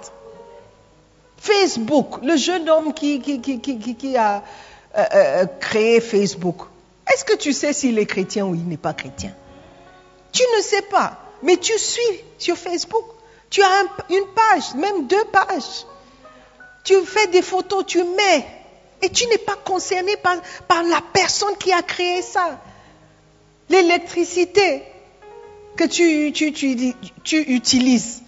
Facebook, 1.36 2.22
le 2.22 2.36
jeune 2.36 2.68
homme 2.70 2.94
qui, 2.94 3.20
qui, 3.20 4.16
a 4.16 4.42
euh, 4.96 5.04
euh, 5.14 5.46
créé 5.60 6.00
Facebook. 6.00 6.56
Est-ce 7.12 7.24
que 7.24 7.36
tu 7.36 7.52
sais 7.52 7.72
s'il 7.72 7.98
est 7.98 8.06
chrétien 8.06 8.46
ou 8.46 8.54
il 8.54 8.66
n'est 8.66 8.78
pas 8.78 8.94
chrétien? 8.94 9.32
Tu 10.32 10.42
ne 10.56 10.62
sais 10.62 10.82
pas, 10.82 11.18
mais 11.42 11.58
tu 11.58 11.78
suis 11.78 12.24
sur 12.38 12.56
Facebook. 12.56 13.04
Tu 13.50 13.62
as 13.62 13.82
une 14.08 14.26
page, 14.34 14.74
même 14.74 15.06
deux 15.06 15.24
pages. 15.24 15.84
Tu 16.84 16.94
fais 17.04 17.26
des 17.28 17.42
photos, 17.42 17.84
tu 17.86 18.02
mets. 18.04 18.46
Et 19.02 19.08
tu 19.10 19.26
n'es 19.26 19.38
pas 19.38 19.56
concerné 19.56 20.16
par, 20.16 20.36
par 20.68 20.82
la 20.82 21.00
personne 21.12 21.56
qui 21.58 21.72
a 21.72 21.82
créé 21.82 22.22
ça. 22.22 22.60
L'électricité 23.68 24.82
que 25.76 25.84
tu, 25.84 26.32
tu, 26.32 26.52
tu, 26.52 26.94
tu, 27.24 27.40
utilises, 27.40 28.22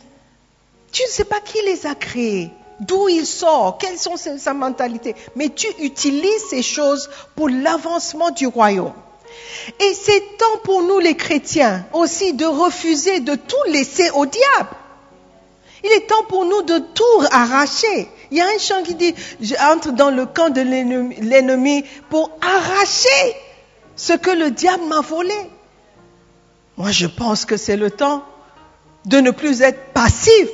tu 0.93 1.03
ne 1.03 1.09
sais 1.09 1.25
pas 1.25 1.41
qui 1.41 1.63
les 1.63 1.87
a 1.87 1.95
créés, 1.95 2.51
d'où 2.81 3.09
il 3.09 3.27
sort, 3.27 3.79
quelles 3.79 3.99
sont 3.99 4.17
sa 4.17 4.55
mentalité, 4.55 5.15
mais 5.37 5.51
tu 5.51 5.69
utilises 5.81 6.45
ces 6.51 6.63
choses 6.63 7.09
pour 7.37 7.49
l'avancement 7.49 8.31
du 8.31 8.47
royaume. 8.47 8.93
Et 9.81 9.95
c'est 9.95 10.21
temps 10.39 10.59
pour 10.65 10.83
nous 10.83 10.99
les 10.99 11.17
chrétiens 11.17 11.87
aussi 11.93 12.33
de 12.33 12.47
refuser 12.47 13.21
de 13.21 13.35
tout 13.35 13.57
laisser 13.69 14.11
au 14.11 14.27
diable. 14.27 14.71
Il 15.85 15.93
est 15.93 16.07
temps 16.07 16.25
pour 16.29 16.45
nous 16.45 16.63
de 16.63 16.79
tout 16.79 17.27
arracher. 17.31 18.09
Il 18.31 18.39
y 18.39 18.41
a 18.41 18.47
un 18.47 18.59
chant 18.59 18.83
qui 18.83 18.95
dit, 18.95 19.15
j'entre 19.41 19.93
dans 19.93 20.11
le 20.11 20.27
camp 20.27 20.51
de 20.51 20.61
l'ennemi 20.61 21.85
pour 22.11 22.31
arracher 22.41 23.37
ce 23.95 24.13
que 24.13 24.31
le 24.31 24.51
diable 24.51 24.85
m'a 24.85 25.01
volé. 25.01 25.35
Moi, 26.77 26.91
je 26.91 27.07
pense 27.07 27.45
que 27.45 27.57
c'est 27.57 27.77
le 27.77 27.91
temps 27.91 28.25
de 29.05 29.19
ne 29.19 29.31
plus 29.31 29.63
être 29.63 29.93
passif 29.93 30.49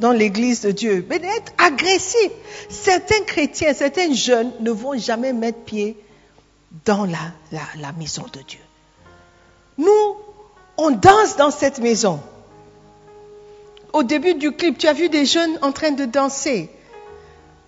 dans 0.00 0.12
l'église 0.12 0.60
de 0.62 0.72
Dieu, 0.72 1.06
mais 1.08 1.18
d'être 1.18 1.52
agressif. 1.58 2.30
Certains 2.68 3.22
chrétiens, 3.26 3.72
certains 3.72 4.12
jeunes 4.12 4.52
ne 4.60 4.70
vont 4.70 4.98
jamais 4.98 5.32
mettre 5.32 5.60
pied 5.60 5.96
dans 6.84 7.04
la, 7.04 7.18
la 7.52 7.92
maison 7.92 8.24
de 8.32 8.40
Dieu. 8.40 8.60
Nous, 9.78 10.16
on 10.76 10.90
danse 10.90 11.36
dans 11.36 11.50
cette 11.50 11.78
maison. 11.78 12.20
Au 13.92 14.02
début 14.02 14.34
du 14.34 14.52
clip, 14.52 14.76
tu 14.76 14.88
as 14.88 14.92
vu 14.92 15.08
des 15.08 15.24
jeunes 15.24 15.56
en 15.62 15.72
train 15.72 15.92
de 15.92 16.04
danser. 16.04 16.68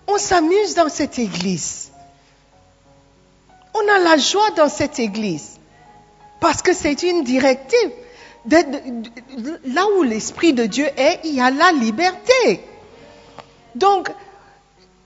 On 0.07 0.17
s'amuse 0.17 0.75
dans 0.75 0.89
cette 0.89 1.19
église. 1.19 1.91
On 3.73 3.87
a 3.87 3.99
la 3.99 4.17
joie 4.17 4.51
dans 4.51 4.69
cette 4.69 4.99
église. 4.99 5.57
Parce 6.39 6.61
que 6.61 6.73
c'est 6.73 7.03
une 7.03 7.23
directive. 7.23 7.91
là 9.65 9.85
où 9.97 10.03
l'Esprit 10.03 10.53
de 10.53 10.65
Dieu 10.65 10.87
est, 10.97 11.19
il 11.23 11.35
y 11.35 11.41
a 11.41 11.51
la 11.51 11.71
liberté. 11.71 12.61
Donc, 13.75 14.09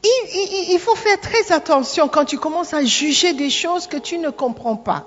il, 0.04 0.80
faut 0.80 0.96
faire 0.96 1.20
très 1.20 1.52
attention 1.52 2.08
quand 2.08 2.26
tu 2.26 2.38
commences 2.38 2.74
à 2.74 2.84
juger 2.84 3.34
des 3.34 3.50
choses 3.50 3.88
que 3.88 3.98
tu 3.98 4.18
ne 4.18 4.30
comprends 4.30 4.76
pas. 4.76 5.06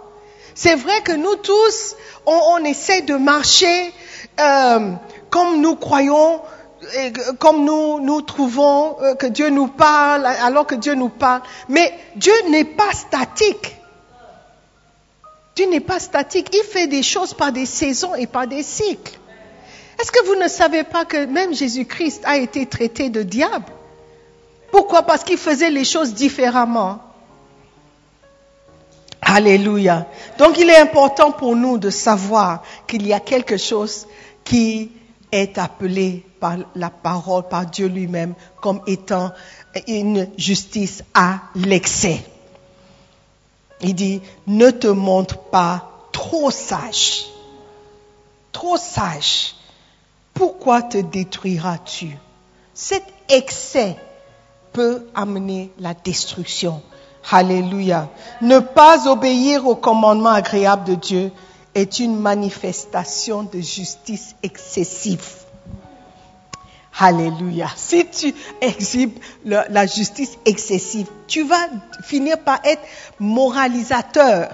C'est 0.55 0.77
vrai 0.77 1.01
que 1.03 1.13
nous 1.13 1.35
tous, 1.37 1.97
on, 2.27 2.65
essaie 2.65 3.03
de 3.03 3.17
marcher 3.17 3.93
euh, 4.39 4.93
comme 5.31 5.61
nous 5.61 5.75
croyons, 5.75 6.41
comme 7.39 7.65
nous, 7.65 8.01
nous 8.01 8.23
trouvons 8.23 8.97
euh, 9.01 9.15
que 9.15 9.27
Dieu 9.27 9.51
nous 9.51 9.69
parle, 9.69 10.27
alors 10.27 10.67
que 10.67 10.75
Dieu 10.75 10.95
nous 10.95 11.09
parle. 11.09 11.43
Mais 11.69 11.93
Dieu 12.17 12.33
n'est 12.49 12.65
pas 12.65 12.93
statique. 12.93 13.77
Dieu 15.57 15.67
n'est 15.67 15.81
pas 15.81 16.01
statique. 16.01 16.51
Il 16.53 16.65
fait 16.65 16.87
des 16.87 17.03
choses 17.03 17.35
par 17.35 17.53
des 17.53 17.67
saisons 17.67 18.15
et 18.15 18.27
par 18.27 18.47
des 18.47 18.63
cycles. 18.63 19.19
Est-ce 20.01 20.11
que 20.11 20.25
vous 20.27 20.35
ne 20.35 20.49
savez 20.49 20.83
pas 20.83 21.05
que 21.05 21.27
même 21.27 21.55
Jésus-Christ 21.55 22.23
a 22.25 22.37
été 22.37 22.67
traité 22.67 23.11
de 23.11 23.23
diable? 23.23 23.73
Pourquoi? 24.73 25.03
Parce 25.03 25.23
qu'il 25.23 25.39
faisait 25.39 25.71
les 25.71 25.85
choses 25.85 26.15
différemment. 26.15 27.01
Alléluia. 29.21 30.07
Donc 30.39 30.59
il 30.59 30.69
est 30.69 30.77
important 30.77 31.31
pour 31.31 31.55
nous 31.57 31.79
de 31.79 31.91
savoir 31.91 32.63
qu'il 32.87 33.07
y 33.07 33.13
a 33.13 33.21
quelque 33.21 33.57
chose 33.57 34.07
qui 34.43 34.91
est 35.31 35.59
appelé 35.59 36.25
la 36.75 36.91
parole, 36.91 37.49
par 37.49 37.67
Dieu 37.67 37.87
lui-même, 37.87 38.35
comme 38.61 38.81
étant 38.87 39.33
une 39.87 40.29
justice 40.37 41.03
à 41.15 41.41
l'excès. 41.55 42.25
Il 43.81 43.95
dit, 43.95 44.21
ne 44.47 44.71
te 44.71 44.87
montre 44.87 45.39
pas 45.39 45.91
trop 46.13 46.51
sage. 46.51 47.27
Trop 48.53 48.77
sage. 48.77 49.55
Pourquoi 50.33 50.83
te 50.83 50.99
détruiras-tu? 50.99 52.17
Cet 52.73 53.05
excès 53.29 53.97
peut 54.73 55.07
amener 55.15 55.71
la 55.79 55.95
destruction. 55.95 56.83
Alléluia. 57.31 58.09
Ne 58.43 58.59
pas 58.59 59.09
obéir 59.09 59.67
au 59.67 59.77
commandement 59.77 60.31
agréable 60.31 60.85
de 60.85 60.95
Dieu 60.95 61.33
est 61.75 61.99
une 61.99 62.17
manifestation 62.17 63.43
de 63.45 63.61
justice 63.61 64.35
excessive. 64.43 65.44
Alléluia. 66.99 67.69
Si 67.77 68.07
tu 68.07 68.33
exhibes 68.61 69.19
la 69.45 69.87
justice 69.87 70.39
excessive, 70.45 71.09
tu 71.27 71.43
vas 71.43 71.67
finir 72.03 72.39
par 72.39 72.61
être 72.65 72.83
moralisateur. 73.19 74.51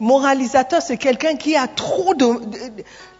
Moralisateur, 0.00 0.82
c'est 0.82 0.96
quelqu'un 0.96 1.36
qui 1.36 1.54
a 1.54 1.68
trop 1.68 2.14
de, 2.14 2.26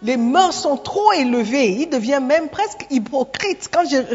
Les 0.01 0.17
mœurs 0.17 0.53
sont 0.53 0.75
trop 0.75 1.13
élevées. 1.13 1.69
Il 1.71 1.89
devient 1.89 2.19
même 2.21 2.49
presque 2.49 2.85
hypocrite. 2.89 3.69
Quand 3.71 3.83
le- 3.89 4.05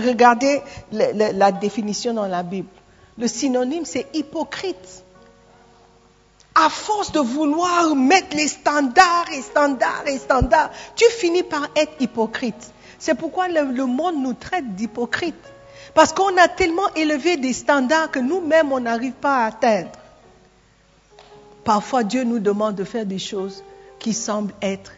le- 0.93 1.33
la 1.39 1.51
définition 1.51 2.13
dans 2.13 2.27
la 2.27 2.43
Bible, 2.43 2.69
le 3.17 3.27
synonyme, 3.27 3.87
c'est 3.87 4.07
hypocrite. 4.13 5.03
À 6.55 6.69
force 6.69 7.11
de 7.13 7.21
vouloir 7.21 7.95
mettre 7.97 8.37
les 8.37 8.49
standards 8.49 9.31
et 9.33 9.41
standards 9.41 10.03
et 10.07 10.19
standards, 10.19 10.71
tu 10.95 11.07
finis 11.19 11.45
par 11.45 11.69
être 11.75 11.93
hypocrite. 12.01 12.71
C'est 12.99 13.15
pourquoi 13.15 13.49
le, 13.49 13.87
monde 13.87 14.17
nous 14.23 14.35
traite 14.35 14.75
d'hypocrite. 14.75 15.37
Parce 15.95 16.13
qu'on 16.13 16.37
a 16.37 16.49
tellement 16.49 16.93
élevé 16.95 17.37
des 17.37 17.53
standards 17.53 18.11
que 18.11 18.19
nous-mêmes, 18.19 18.73
on 18.73 18.81
n'arrive 18.81 19.13
pas 19.13 19.45
à 19.45 19.47
atteindre. 19.47 19.91
Parfois, 21.65 22.05
Dieu 22.05 22.25
nous 22.25 22.39
demande 22.39 22.75
de 22.75 22.85
faire 22.85 23.07
des 23.07 23.19
choses 23.19 23.63
qui 23.99 24.13
semblent 24.13 24.55
être 24.63 24.93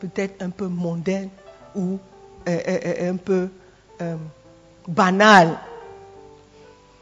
peut-être 0.00 0.42
un 0.42 0.50
peu 0.50 0.66
mondaines 0.66 1.30
ou 1.74 1.98
euh, 2.48 2.58
euh, 2.68 2.78
euh, 2.84 3.12
un 3.12 3.16
peu 3.16 3.48
banales. 4.86 5.58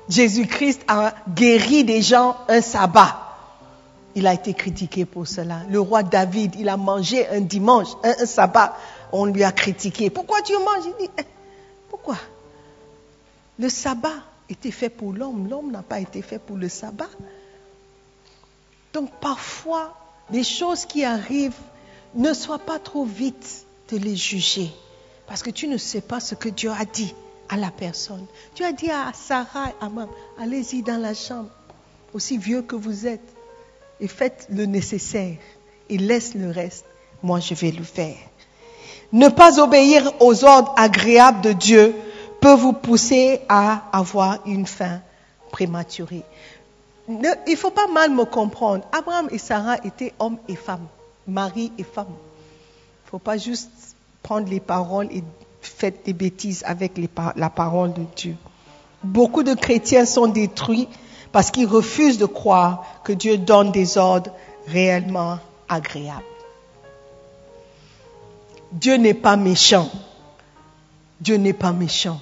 Jésus-Christ 0.09 0.83
a 0.89 1.15
guéri 1.35 1.85
des 1.85 2.03
gens 2.03 2.37
un 2.49 2.61
sabbat. 2.61 3.19
Il 4.15 4.27
a 4.27 4.35
été 4.35 4.53
critiqué 4.53 5.05
pour 5.05 5.27
cela. 5.27 5.61
Le 5.71 5.81
roi 5.81 6.03
David, 6.03 6.55
il 6.59 6.69
a 6.69 6.77
mangé 6.77 7.27
un 7.29 7.41
dimanche, 7.41 7.89
un 8.05 8.27
sabbat. 8.27 8.77
On 9.13 9.27
lui 9.27 9.45
a 9.45 9.53
critiqué. 9.53 10.11
Pourquoi 10.11 10.43
tu 10.43 10.55
manges? 10.55 10.87
Il 10.87 11.07
dit, 11.07 11.11
Eh, 11.19 11.23
pourquoi? 11.91 12.17
Le 13.59 13.69
sabbat 13.69 14.23
était 14.49 14.71
fait 14.71 14.89
pour 14.89 15.13
l'homme. 15.13 15.49
L'homme 15.49 15.71
n'a 15.71 15.83
pas 15.83 16.01
été 16.01 16.23
fait 16.23 16.39
pour 16.39 16.57
le 16.57 16.69
sabbat. 16.69 17.11
Donc 18.93 19.11
parfois, 19.21 19.95
les 20.31 20.45
choses 20.45 20.85
qui 20.87 21.05
arrivent, 21.05 21.61
ne 22.15 22.33
sois 22.33 22.59
pas 22.59 22.79
trop 22.79 23.05
vite 23.05 23.67
de 23.91 23.97
les 23.97 24.17
juger. 24.17 24.71
Parce 25.27 25.43
que 25.43 25.51
tu 25.51 25.69
ne 25.69 25.77
sais 25.77 26.01
pas 26.01 26.21
ce 26.21 26.35
que 26.35 26.49
Dieu 26.49 26.71
a 26.71 26.85
dit 26.85 27.15
à 27.49 27.57
la 27.57 27.71
personne. 27.71 28.27
Dieu 28.55 28.67
a 28.67 28.73
dit 28.73 28.91
à 28.91 29.13
Sarah 29.15 29.71
et 29.71 29.85
à 29.85 29.89
Mam, 29.89 30.09
allez-y 30.39 30.83
dans 30.83 31.01
la 31.01 31.15
chambre, 31.15 31.51
aussi 32.13 32.39
vieux 32.39 32.63
que 32.63 32.77
vous 32.77 33.07
êtes, 33.07 33.35
et 34.01 34.09
faites 34.09 34.47
le 34.51 34.67
nécessaire, 34.67 35.37
et 35.89 35.99
laisse 35.99 36.35
le 36.35 36.51
reste. 36.51 36.85
Moi, 37.23 37.41
je 37.41 37.55
vais 37.55 37.71
le 37.71 37.85
faire. 37.85 38.17
Ne 39.13 39.29
pas 39.29 39.61
obéir 39.61 40.11
aux 40.21 40.45
ordres 40.45 40.73
agréables 40.77 41.43
de 41.43 41.53
Dieu 41.53 41.95
peut 42.41 42.55
vous 42.55 42.73
pousser 42.73 43.41
à 43.49 43.85
avoir 43.93 44.39
une 44.47 44.67
fin 44.67 45.01
prématurée. 45.51 46.25
Il 47.09 47.21
ne 47.21 47.57
faut 47.57 47.71
pas 47.71 47.89
mal 47.89 48.11
me 48.11 48.25
comprendre. 48.25 48.85
Abraham 48.93 49.29
et 49.31 49.39
Sarah 49.39 49.77
étaient 49.85 50.15
hommes 50.19 50.39
et 50.49 50.57
femmes, 50.57 50.87
mari 51.27 51.71
et 51.79 51.85
femme. 51.85 52.07
Il 52.09 53.07
ne 53.07 53.11
faut 53.11 53.19
pas 53.19 53.37
juste 53.37 53.71
prendre 54.23 54.49
les 54.49 54.61
paroles 54.61 55.09
et 55.11 55.23
faire 55.61 55.93
des 56.05 56.13
bêtises 56.13 56.63
avec 56.67 56.99
la 57.37 57.51
parole 57.51 57.93
de 57.93 58.05
Dieu. 58.17 58.37
Beaucoup 59.05 59.43
de 59.43 59.55
chrétiens 59.55 60.07
sont 60.07 60.27
détruits 60.27 60.89
parce 61.33 61.51
qu'ils 61.51 61.67
refusent 61.67 62.19
de 62.19 62.27
croire 62.27 62.85
que 63.05 63.13
Dieu 63.13 63.37
donne 63.37 63.73
des 63.73 63.99
ordres 63.99 64.31
réellement 64.69 65.39
agréables. 65.69 66.23
Dieu 68.73 68.97
n'est 68.97 69.15
pas 69.15 69.37
méchant. 69.37 69.91
Dieu 71.21 71.37
n'est 71.37 71.53
pas 71.53 71.73
méchant. 71.73 72.21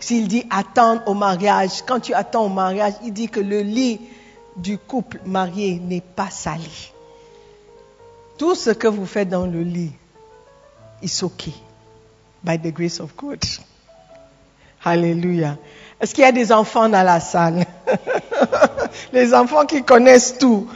S'il 0.00 0.28
dit 0.28 0.44
attendre 0.50 1.02
au 1.06 1.14
mariage, 1.14 1.82
quand 1.86 2.00
tu 2.00 2.14
attends 2.14 2.46
au 2.46 2.48
mariage, 2.48 2.94
il 3.04 3.12
dit 3.12 3.28
que 3.28 3.40
le 3.40 3.60
lit 3.60 4.00
du 4.56 4.76
couple 4.78 5.20
marié 5.24 5.78
n'est 5.80 6.00
pas 6.00 6.28
sali. 6.30 6.92
Tout 8.36 8.54
ce 8.54 8.70
que 8.70 8.88
vous 8.88 9.06
faites 9.06 9.28
dans 9.28 9.46
le 9.46 9.62
lit 9.62 9.92
is 11.02 11.22
okay 11.22 11.54
by 12.44 12.58
the 12.58 12.72
grace 12.72 13.00
of 13.00 13.14
God. 13.16 13.38
Alléluia. 14.84 15.56
Est-ce 16.00 16.14
qu'il 16.14 16.24
y 16.24 16.26
a 16.26 16.32
des 16.32 16.50
enfants 16.50 16.88
dans 16.88 17.04
la 17.04 17.20
salle? 17.20 17.64
Les 19.12 19.32
enfants 19.32 19.64
qui 19.64 19.84
connaissent 19.84 20.36
tout. 20.38 20.68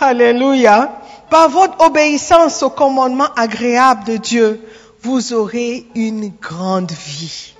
Alléluia. 0.00 1.01
Par 1.32 1.48
votre 1.48 1.82
obéissance 1.82 2.62
au 2.62 2.68
commandement 2.68 3.32
agréable 3.36 4.04
de 4.04 4.18
Dieu, 4.18 4.60
vous 5.00 5.32
aurez 5.32 5.86
une 5.94 6.28
grande 6.28 6.92
vie. 6.92 7.54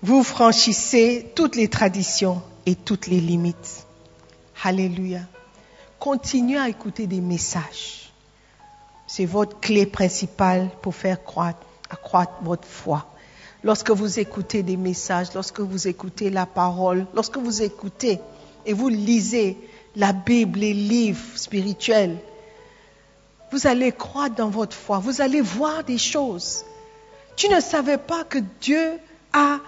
Vous 0.00 0.22
franchissez 0.22 1.30
toutes 1.34 1.56
les 1.56 1.68
traditions 1.68 2.40
et 2.64 2.74
toutes 2.74 3.06
les 3.06 3.20
limites. 3.20 3.84
Alléluia. 4.64 5.20
Continuez 5.98 6.56
à 6.56 6.70
écouter 6.70 7.06
des 7.06 7.20
messages. 7.20 8.10
C'est 9.06 9.26
votre 9.26 9.60
clé 9.60 9.84
principale 9.84 10.70
pour 10.80 10.94
faire 10.94 11.22
croître, 11.22 11.66
accroître 11.90 12.32
votre 12.40 12.66
foi. 12.66 13.04
Lorsque 13.62 13.90
vous 13.90 14.18
écoutez 14.18 14.62
des 14.62 14.78
messages, 14.78 15.34
lorsque 15.34 15.60
vous 15.60 15.86
écoutez 15.86 16.30
la 16.30 16.46
parole, 16.46 17.04
lorsque 17.12 17.36
vous 17.36 17.62
écoutez 17.62 18.20
et 18.64 18.72
vous 18.72 18.88
lisez 18.88 19.58
la 19.96 20.12
Bible, 20.12 20.60
les 20.60 20.74
livres 20.74 21.36
spirituels, 21.36 22.16
vous 23.50 23.66
allez 23.66 23.92
croître 23.92 24.36
dans 24.36 24.50
votre 24.50 24.76
foi, 24.76 24.98
vous 24.98 25.20
allez 25.20 25.40
voir 25.40 25.82
des 25.84 25.98
choses. 25.98 26.64
Tu 27.36 27.48
ne 27.48 27.60
savais 27.60 27.98
pas 27.98 28.24
que 28.24 28.38
Dieu 28.60 28.98
a 29.32 29.58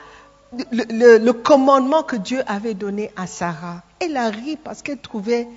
le, 0.70 1.30
commandement 1.32 2.02
que 2.02 2.16
Dieu 2.16 2.42
avait 2.46 2.74
donné 2.74 3.10
à 3.16 3.26
Sarah. 3.26 3.82
Elle 4.00 4.16
a 4.16 4.30
ri 4.30 4.56
parce 4.56 4.82
qu'elle 4.82 4.98
trouvait 4.98 5.48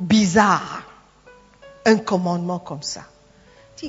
bizarre 0.00 0.82
un 1.84 1.96
commandement 1.96 2.58
comme 2.58 2.82
ça. 2.82 3.02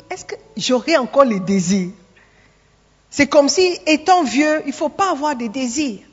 Est-ce 0.10 0.26
que 0.26 0.36
j'aurai 0.56 0.98
encore 0.98 1.26
les 1.26 1.40
désirs? 1.40 1.92
C'est 3.10 3.28
comme 3.28 3.48
si, 3.48 3.80
étant 3.86 4.24
vieux, 4.24 4.62
il 4.66 4.70
ne 4.70 4.74
faut 4.74 4.90
pas 4.90 5.12
avoir 5.12 5.36
des 5.36 5.50
désirs. 5.50 6.07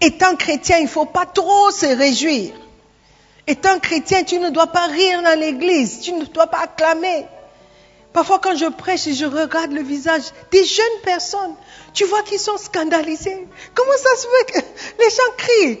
Étant 0.00 0.36
chrétien, 0.36 0.78
il 0.78 0.84
ne 0.84 0.88
faut 0.88 1.06
pas 1.06 1.26
trop 1.26 1.70
se 1.70 1.86
réjouir. 1.86 2.52
Étant 3.46 3.80
chrétien, 3.80 4.22
tu 4.24 4.38
ne 4.38 4.50
dois 4.50 4.68
pas 4.68 4.86
rire 4.86 5.22
dans 5.22 5.38
l'église, 5.38 6.00
tu 6.00 6.12
ne 6.12 6.24
dois 6.26 6.46
pas 6.46 6.60
acclamer. 6.60 7.26
Parfois, 8.12 8.38
quand 8.38 8.56
je 8.56 8.66
prêche 8.66 9.06
et 9.06 9.14
je 9.14 9.26
regarde 9.26 9.72
le 9.72 9.82
visage 9.82 10.22
des 10.50 10.64
jeunes 10.64 11.00
personnes, 11.02 11.54
tu 11.94 12.04
vois 12.04 12.22
qu'ils 12.22 12.38
sont 12.38 12.56
scandalisés. 12.56 13.46
Comment 13.74 13.96
ça 13.96 14.16
se 14.16 14.26
fait 14.26 14.52
que 14.52 14.66
les 15.02 15.10
gens 15.10 15.32
crient? 15.36 15.78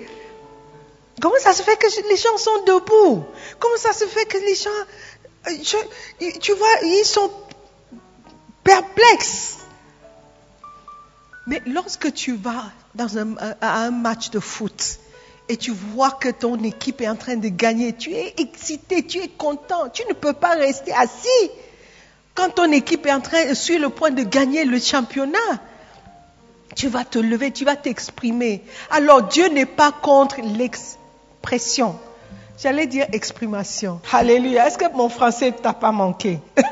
Comment 1.20 1.38
ça 1.40 1.52
se 1.52 1.62
fait 1.62 1.76
que 1.76 2.08
les 2.08 2.16
gens 2.16 2.36
sont 2.36 2.62
debout? 2.64 3.24
Comment 3.58 3.76
ça 3.76 3.92
se 3.92 4.04
fait 4.06 4.24
que 4.26 4.38
les 4.38 4.54
gens, 4.54 4.70
tu 6.40 6.52
vois, 6.52 6.68
ils 6.82 7.04
sont 7.04 7.30
perplexes? 8.62 9.56
Mais 11.46 11.62
lorsque 11.66 12.12
tu 12.12 12.34
vas 12.36 12.66
dans 12.98 13.16
un, 13.16 13.34
à 13.60 13.84
un 13.84 13.90
match 13.90 14.30
de 14.30 14.40
foot 14.40 14.98
et 15.48 15.56
tu 15.56 15.70
vois 15.70 16.10
que 16.10 16.28
ton 16.28 16.62
équipe 16.62 17.00
est 17.00 17.08
en 17.08 17.16
train 17.16 17.36
de 17.36 17.48
gagner, 17.48 17.94
tu 17.94 18.12
es 18.12 18.34
excité, 18.36 19.06
tu 19.06 19.18
es 19.18 19.28
content, 19.28 19.88
tu 19.90 20.02
ne 20.06 20.12
peux 20.12 20.34
pas 20.34 20.54
rester 20.54 20.92
assis 20.92 21.50
quand 22.34 22.50
ton 22.50 22.70
équipe 22.70 23.06
est 23.06 23.12
en 23.12 23.20
train, 23.20 23.54
sur 23.54 23.80
le 23.80 23.88
point 23.88 24.10
de 24.10 24.22
gagner 24.22 24.64
le 24.64 24.78
championnat. 24.78 25.38
Tu 26.76 26.86
vas 26.86 27.04
te 27.04 27.18
lever, 27.18 27.50
tu 27.50 27.64
vas 27.64 27.74
t'exprimer. 27.74 28.62
Alors 28.90 29.22
Dieu 29.22 29.48
n'est 29.48 29.66
pas 29.66 29.90
contre 29.90 30.36
l'expression. 30.42 31.98
J'allais 32.62 32.86
dire 32.86 33.06
exprimation. 33.12 34.00
Alléluia. 34.12 34.66
Est-ce 34.66 34.78
que 34.78 34.92
mon 34.94 35.08
français 35.08 35.50
t'a 35.50 35.72
pas 35.72 35.90
manqué? 35.90 36.38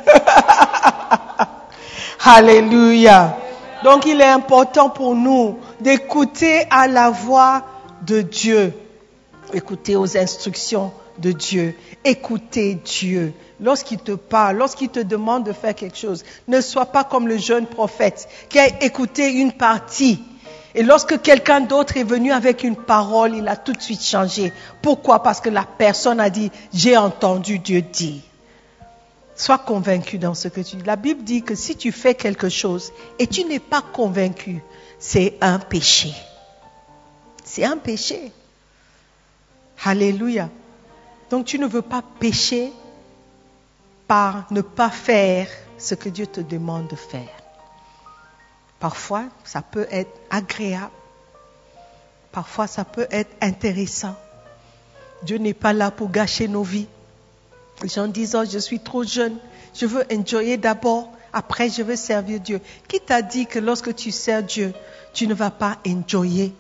Alléluia. 2.24 3.36
Donc 3.82 4.06
il 4.06 4.20
est 4.20 4.24
important 4.24 4.90
pour 4.90 5.14
nous 5.14 5.58
d'écouter 5.80 6.64
à 6.70 6.88
la 6.88 7.10
voix 7.10 7.64
de 8.02 8.20
Dieu, 8.20 8.72
écouter 9.52 9.96
aux 9.96 10.16
instructions 10.16 10.92
de 11.18 11.32
Dieu, 11.32 11.74
écouter 12.04 12.74
Dieu. 12.74 13.32
Lorsqu'il 13.60 13.98
te 13.98 14.12
parle, 14.12 14.56
lorsqu'il 14.56 14.90
te 14.90 15.00
demande 15.00 15.44
de 15.44 15.52
faire 15.52 15.74
quelque 15.74 15.96
chose, 15.96 16.24
ne 16.48 16.60
sois 16.60 16.86
pas 16.86 17.04
comme 17.04 17.26
le 17.26 17.38
jeune 17.38 17.66
prophète 17.66 18.28
qui 18.48 18.58
a 18.58 18.84
écouté 18.84 19.32
une 19.32 19.52
partie. 19.52 20.22
Et 20.74 20.82
lorsque 20.82 21.22
quelqu'un 21.22 21.62
d'autre 21.62 21.96
est 21.96 22.04
venu 22.04 22.32
avec 22.32 22.62
une 22.62 22.76
parole, 22.76 23.34
il 23.34 23.48
a 23.48 23.56
tout 23.56 23.72
de 23.72 23.80
suite 23.80 24.04
changé. 24.04 24.52
Pourquoi? 24.82 25.22
Parce 25.22 25.40
que 25.40 25.48
la 25.48 25.64
personne 25.64 26.20
a 26.20 26.28
dit, 26.28 26.50
j'ai 26.74 26.98
entendu 26.98 27.58
Dieu 27.58 27.80
dire. 27.80 28.20
Sois 29.34 29.58
convaincu 29.58 30.18
dans 30.18 30.34
ce 30.34 30.48
que 30.48 30.60
tu 30.60 30.76
dis. 30.76 30.84
La 30.84 30.96
Bible 30.96 31.24
dit 31.24 31.42
que 31.42 31.54
si 31.54 31.76
tu 31.76 31.92
fais 31.92 32.14
quelque 32.14 32.50
chose 32.50 32.92
et 33.18 33.26
tu 33.26 33.44
n'es 33.44 33.58
pas 33.58 33.80
convaincu, 33.80 34.62
c'est 34.98 35.36
un 35.40 35.58
péché. 35.58 36.12
C'est 37.44 37.64
un 37.64 37.76
péché. 37.76 38.32
Alléluia. 39.84 40.48
Donc 41.30 41.46
tu 41.46 41.58
ne 41.58 41.66
veux 41.66 41.82
pas 41.82 42.02
pécher 42.18 42.72
par 44.06 44.46
ne 44.50 44.60
pas 44.60 44.90
faire 44.90 45.48
ce 45.78 45.94
que 45.94 46.08
Dieu 46.08 46.26
te 46.26 46.40
demande 46.40 46.88
de 46.88 46.96
faire. 46.96 47.28
Parfois, 48.78 49.24
ça 49.44 49.62
peut 49.62 49.86
être 49.90 50.12
agréable. 50.30 50.90
Parfois, 52.32 52.66
ça 52.66 52.84
peut 52.84 53.06
être 53.10 53.34
intéressant. 53.40 54.14
Dieu 55.22 55.38
n'est 55.38 55.54
pas 55.54 55.72
là 55.72 55.90
pour 55.90 56.10
gâcher 56.10 56.48
nos 56.48 56.62
vies. 56.62 56.88
Les 57.82 57.88
gens 57.88 58.06
disent, 58.06 58.34
oh, 58.34 58.44
je 58.44 58.58
suis 58.58 58.80
trop 58.80 59.04
jeune, 59.04 59.36
je 59.74 59.86
veux 59.86 60.04
enjoyer 60.12 60.56
d'abord, 60.56 61.10
après 61.36 61.68
je 61.68 61.82
veux 61.82 61.96
servir 61.96 62.40
Dieu. 62.40 62.62
Qui 62.88 62.98
t'a 62.98 63.20
dit 63.20 63.44
que 63.44 63.58
lorsque 63.58 63.94
tu 63.94 64.10
sers 64.10 64.42
Dieu, 64.42 64.72
tu 65.12 65.26
ne 65.26 65.34
vas 65.34 65.50
pas 65.50 65.76
enjoyer? 65.86 66.54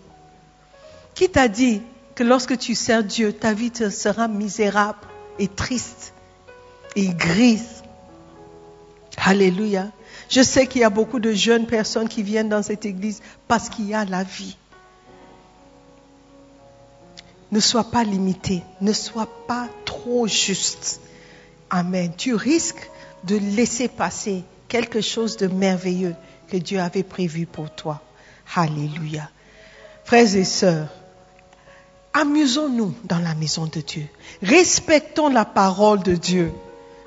Qui 1.14 1.30
t'a 1.30 1.48
dit 1.48 1.80
que 2.14 2.22
lorsque 2.22 2.58
tu 2.58 2.74
sers 2.74 3.02
Dieu, 3.02 3.32
ta 3.32 3.54
vie 3.54 3.72
sera 3.90 4.28
misérable 4.28 4.98
et 5.38 5.48
triste 5.48 6.12
et 6.94 7.08
grise? 7.08 7.82
Alléluia. 9.16 9.86
Je 10.28 10.42
sais 10.42 10.66
qu'il 10.66 10.82
y 10.82 10.84
a 10.84 10.90
beaucoup 10.90 11.20
de 11.20 11.32
jeunes 11.32 11.66
personnes 11.66 12.08
qui 12.08 12.22
viennent 12.22 12.50
dans 12.50 12.62
cette 12.62 12.84
église 12.84 13.22
parce 13.48 13.70
qu'il 13.70 13.86
y 13.86 13.94
a 13.94 14.04
la 14.04 14.24
vie. 14.24 14.58
Ne 17.50 17.60
sois 17.60 17.84
pas 17.84 18.04
limité, 18.04 18.62
ne 18.82 18.92
sois 18.92 19.28
pas 19.48 19.70
trop 19.86 20.26
juste. 20.26 21.00
Amen. 21.70 22.12
Tu 22.14 22.34
risques 22.34 22.90
de 23.24 23.36
laisser 23.36 23.88
passer 23.88 24.44
quelque 24.68 25.00
chose 25.00 25.36
de 25.36 25.46
merveilleux 25.46 26.14
que 26.48 26.56
Dieu 26.56 26.80
avait 26.80 27.02
prévu 27.02 27.46
pour 27.46 27.70
toi. 27.70 28.00
Alléluia. 28.54 29.28
Frères 30.04 30.36
et 30.36 30.44
sœurs, 30.44 30.88
amusons-nous 32.12 32.94
dans 33.04 33.18
la 33.18 33.34
maison 33.34 33.66
de 33.66 33.80
Dieu. 33.80 34.06
Respectons 34.42 35.28
la 35.28 35.44
parole 35.44 36.02
de 36.02 36.14
Dieu. 36.14 36.52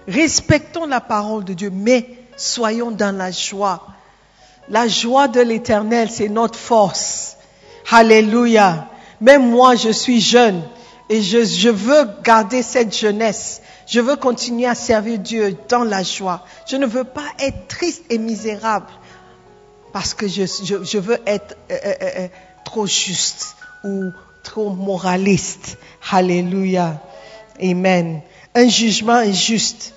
Respectons 0.08 0.86
la 0.86 1.02
parole 1.02 1.46
de 1.46 1.54
Dieu, 1.54 1.70
mais 1.72 2.06
soyons 2.36 2.92
dans 2.92 3.16
la 3.16 3.32
joie. 3.32 3.88
La 4.70 4.88
joie 4.88 5.28
de 5.28 5.42
l'éternel, 5.42 6.10
c'est 6.12 6.30
notre 6.30 6.60
force. 6.60 7.38
Alléluia. 7.90 8.88
Même 9.22 9.50
moi, 9.50 9.76
je 9.76 9.90
suis 9.90 10.22
jeune 10.22 10.62
et 11.10 11.22
je, 11.22 11.44
je, 11.44 11.70
veux 11.70 12.08
garder 12.24 12.62
cette 12.62 12.96
jeunesse. 12.96 13.62
Je 13.90 14.00
veux 14.00 14.18
continuer 14.18 14.68
à 14.68 14.76
servir 14.76 15.18
Dieu 15.18 15.58
dans 15.68 15.84
la 15.84 16.04
joie. 16.04 16.46
Je 16.68 16.76
ne 16.76 16.86
veux 16.86 17.04
pas 17.04 17.26
être 17.40 17.68
triste 17.68 18.04
et 18.12 18.20
misérable 18.20 18.86
parce 19.92 20.14
que 20.14 20.28
je, 20.28 20.98
veux 21.00 21.18
être 21.26 21.58
euh, 21.72 21.78
euh, 21.84 21.94
euh, 22.02 22.28
trop 22.64 22.86
juste 22.86 23.56
ou 23.84 24.12
trop 24.44 24.70
moraliste. 24.70 25.80
Alléluia. 26.12 27.02
Amen. 27.60 28.22
Un 28.54 28.68
jugement 28.68 29.14
injuste 29.14 29.96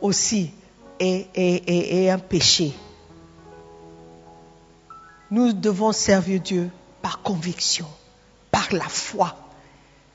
aussi 0.00 0.50
est 0.98 2.10
un 2.10 2.18
péché. 2.18 2.72
Nous 5.30 5.52
devons 5.52 5.92
servir 5.92 6.40
Dieu 6.40 6.70
par 7.02 7.20
conviction, 7.20 7.86
par 8.50 8.66
la 8.72 8.88
foi. 8.88 9.36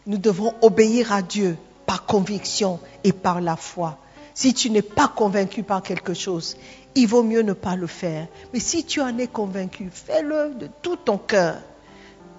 Nous 0.08 0.18
devons 0.18 0.56
obéir 0.64 1.14
à 1.14 1.22
Dieu 1.22 1.56
conviction 2.00 2.80
et 3.04 3.12
par 3.12 3.42
la 3.42 3.56
foi. 3.56 3.98
Si 4.34 4.54
tu 4.54 4.70
n'es 4.70 4.82
pas 4.82 5.08
convaincu 5.08 5.64
par 5.64 5.82
quelque 5.82 6.14
chose, 6.14 6.58
il 6.96 7.08
vaut 7.08 7.24
mieux 7.24 7.42
ne 7.42 7.54
pas 7.54 7.76
le 7.76 7.88
faire. 7.88 8.28
Mais 8.54 8.60
si 8.60 8.86
tu 8.86 9.02
en 9.02 9.18
es 9.18 9.28
convaincu, 9.28 9.90
fais-le 9.92 10.54
de 10.56 10.70
tout 10.82 10.96
ton 10.96 11.18
cœur. 11.18 11.58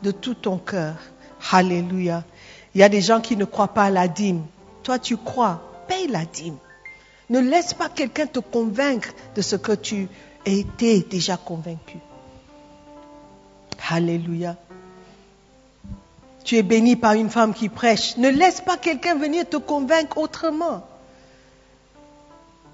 De 0.02 0.10
tout 0.10 0.34
ton 0.34 0.58
cœur. 0.58 0.96
Alléluia. 1.50 2.24
Il 2.74 2.80
y 2.80 2.84
a 2.84 2.88
des 2.88 3.00
gens 3.00 3.20
qui 3.20 3.36
ne 3.36 3.44
croient 3.44 3.74
pas 3.74 3.84
à 3.84 3.90
la 3.90 4.08
dîme. 4.08 4.42
Toi, 4.82 4.98
tu 4.98 5.16
crois. 5.16 5.62
Paye 5.88 6.08
la 6.08 6.24
dîme. 6.24 6.56
Ne 7.30 7.40
laisse 7.40 7.74
pas 7.74 7.88
quelqu'un 7.88 8.26
te 8.26 8.38
convaincre 8.38 9.10
de 9.34 9.42
ce 9.42 9.56
que 9.56 9.72
tu 9.72 10.08
étais 10.44 11.00
déjà 11.00 11.36
convaincu. 11.36 11.98
Alléluia. 13.88 14.56
Tu 16.44 16.56
es 16.56 16.62
béni 16.62 16.96
par 16.96 17.12
une 17.12 17.30
femme 17.30 17.54
qui 17.54 17.68
prêche. 17.68 18.16
Ne 18.16 18.28
laisse 18.28 18.60
pas 18.60 18.76
quelqu'un 18.76 19.14
venir 19.16 19.48
te 19.48 19.56
convaincre 19.56 20.18
autrement. 20.18 20.86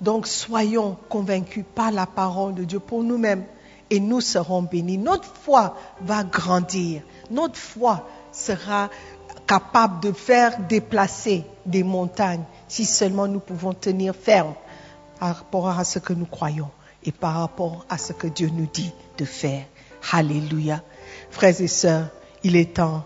Donc 0.01 0.27
soyons 0.27 0.97
convaincus 1.09 1.65
par 1.75 1.91
la 1.91 2.07
parole 2.07 2.55
de 2.55 2.65
Dieu 2.65 2.79
pour 2.79 3.03
nous-mêmes 3.03 3.45
et 3.91 4.01
nous 4.01 4.21
serons 4.21 4.63
bénis. 4.63 4.99
Notre 4.99 5.29
foi 5.43 5.77
va 6.01 6.25
grandir. 6.25 7.03
Notre 7.31 7.57
foi 7.57 8.09
sera 8.33 8.91
capable 9.47 10.01
de 10.01 10.13
faire 10.13 10.59
déplacer 10.69 11.45
des 11.67 11.83
montagnes 11.83 12.45
si 12.69 12.85
seulement 12.85 13.27
nous 13.27 13.41
pouvons 13.41 13.73
tenir 13.73 14.15
ferme 14.15 14.55
par 15.19 15.37
rapport 15.37 15.69
à 15.69 15.85
ce 15.85 15.99
que 15.99 16.13
nous 16.13 16.27
croyons 16.27 16.71
et 17.05 17.13
par 17.13 17.35
rapport 17.35 17.87
à 17.89 17.99
ce 17.99 18.13
que 18.13 18.27
Dieu 18.27 18.51
nous 18.53 18.69
dit 18.73 18.93
de 19.17 19.25
faire. 19.25 19.65
Alléluia. 20.13 20.83
Frères 21.31 21.61
et 21.61 21.67
sœurs, 21.67 22.09
il 22.45 22.57
est 22.57 22.77
temps 22.77 23.05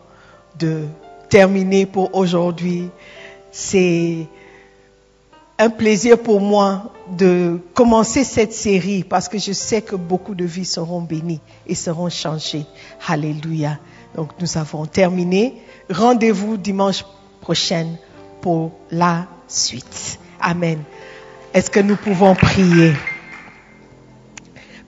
de 0.59 0.85
terminer 1.29 1.87
pour 1.87 2.15
aujourd'hui. 2.15 2.88
C'est 3.51 4.27
un 5.59 5.71
plaisir 5.71 6.19
pour 6.19 6.41
moi 6.41 6.93
de 7.17 7.61
commencer 7.75 8.25
cette 8.25 8.53
série 8.53 9.05
parce 9.05 9.29
que 9.29 9.38
je 9.38 9.53
sais 9.53 9.83
que 9.83 9.97
beaucoup 9.97 10.35
de 10.35 10.45
vies 10.45 10.65
seront 10.65 11.01
bénies 11.01 11.41
et 11.67 11.75
seront 11.75 12.09
changées. 12.09 12.67
Alléluia. 13.07 13.79
Donc 14.15 14.31
nous 14.41 14.59
avons 14.59 14.87
terminé. 14.87 15.55
Rendez-vous 15.91 16.57
dimanche 16.57 17.05
prochain 17.41 17.87
pour 18.41 18.73
la 18.91 19.27
suite. 19.49 20.19
Amen. 20.41 20.83
Est-ce 21.55 21.71
que 21.71 21.81
nous 21.81 21.97
pouvons 21.97 22.35
prier? 22.35 22.93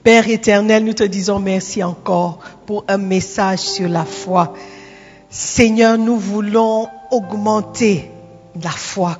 Père 0.03 0.29
éternel, 0.29 0.85
nous 0.85 0.93
te 0.93 1.05
disons 1.05 1.39
merci 1.39 1.83
encore 1.83 2.41
pour 2.67 2.85
un 2.89 2.99
message 2.99 3.61
sur 3.61 3.89
la 3.89 4.05
foi. 4.05 4.55
Seigneur, 5.37 5.99
nous 5.99 6.17
voulons 6.17 6.89
augmenter 7.11 8.09
la 8.63 8.71
foi. 8.71 9.19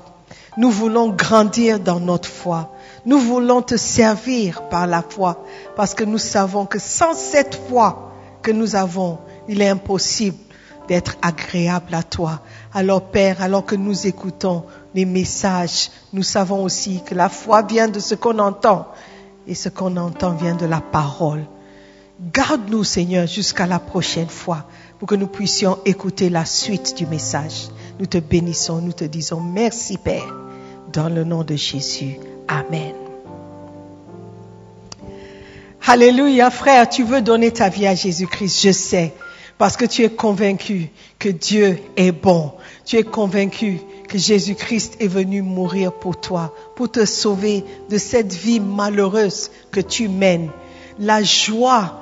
Nous 0.57 0.71
voulons 0.71 1.09
grandir 1.09 1.81
dans 1.81 1.99
notre 1.99 2.29
foi. 2.29 2.71
Nous 3.05 3.19
voulons 3.19 3.63
te 3.63 3.77
servir 3.77 4.69
par 4.69 4.87
la 4.87 5.03
foi 5.03 5.45
parce 5.75 5.93
que 5.93 6.05
nous 6.05 6.19
savons 6.19 6.67
que 6.67 6.79
sans 6.79 7.15
cette 7.15 7.61
foi 7.69 8.13
que 8.43 8.53
nous 8.53 8.77
avons, 8.77 9.19
il 9.49 9.61
est 9.61 9.69
impossible 9.69 10.39
d'être 10.87 11.17
agréable 11.21 11.93
à 11.93 12.05
toi. 12.05 12.43
Alors 12.73 13.03
Père, 13.03 13.43
alors 13.43 13.67
que 13.67 13.75
nous 13.75 14.07
écoutons 14.07 14.67
les 14.95 15.07
messages, 15.07 15.91
nous 16.13 16.23
savons 16.23 16.63
aussi 16.63 17.03
que 17.05 17.17
la 17.17 17.29
foi 17.29 17.63
vient 17.63 17.89
de 17.89 17.99
ce 17.99 18.15
qu'on 18.15 18.39
entend 18.39 18.87
et 19.49 19.57
ce 19.57 19.69
qu'on 19.69 19.97
entend 19.97 20.31
vient 20.31 20.55
de 20.55 20.67
la 20.67 20.81
parole. 20.81 21.45
Garde-nous 22.33 22.85
Seigneur 22.85 23.27
jusqu'à 23.27 23.67
la 23.67 23.81
prochaine 23.81 24.29
fois 24.29 24.67
pour 24.99 25.09
que 25.09 25.15
nous 25.15 25.27
puissions 25.27 25.79
écouter 25.85 26.31
la 26.31 26.45
suite 26.45 26.97
du 26.97 27.07
message. 27.07 27.69
Nous 27.99 28.07
te 28.07 28.19
bénissons, 28.19 28.81
nous 28.81 28.93
te 28.93 29.05
disons 29.05 29.41
merci 29.41 29.99
Père, 29.99 30.35
dans 30.93 31.09
le 31.09 31.25
nom 31.25 31.45
de 31.45 31.57
Jésus. 31.57 32.19
Amen. 32.49 32.95
Alléluia, 35.87 36.51
frère, 36.51 36.89
tu 36.89 37.05
veux 37.05 37.21
donner 37.21 37.51
ta 37.51 37.69
vie 37.69 37.87
à 37.87 37.95
Jésus-Christ, 37.95 38.63
je 38.63 38.73
sais, 38.73 39.13
parce 39.59 39.77
que 39.77 39.85
tu 39.85 40.03
es 40.03 40.09
convaincu 40.09 40.91
que 41.19 41.29
Dieu 41.29 41.79
est 41.97 42.13
bon. 42.13 42.53
Tu 42.87 42.97
es 42.97 43.03
convaincu 43.03 43.81
que 44.09 44.17
Jésus-Christ 44.17 44.97
est 45.01 45.09
venu 45.09 45.43
mourir 45.43 45.93
pour 45.93 46.19
toi, 46.19 46.55
pour 46.75 46.91
te 46.91 47.05
sauver 47.05 47.65
de 47.91 47.99
cette 47.99 48.33
vie 48.33 48.61
malheureuse 48.61 49.51
que 49.71 49.81
tu 49.81 50.09
mènes. 50.09 50.51
La 50.99 51.23
joie 51.23 52.01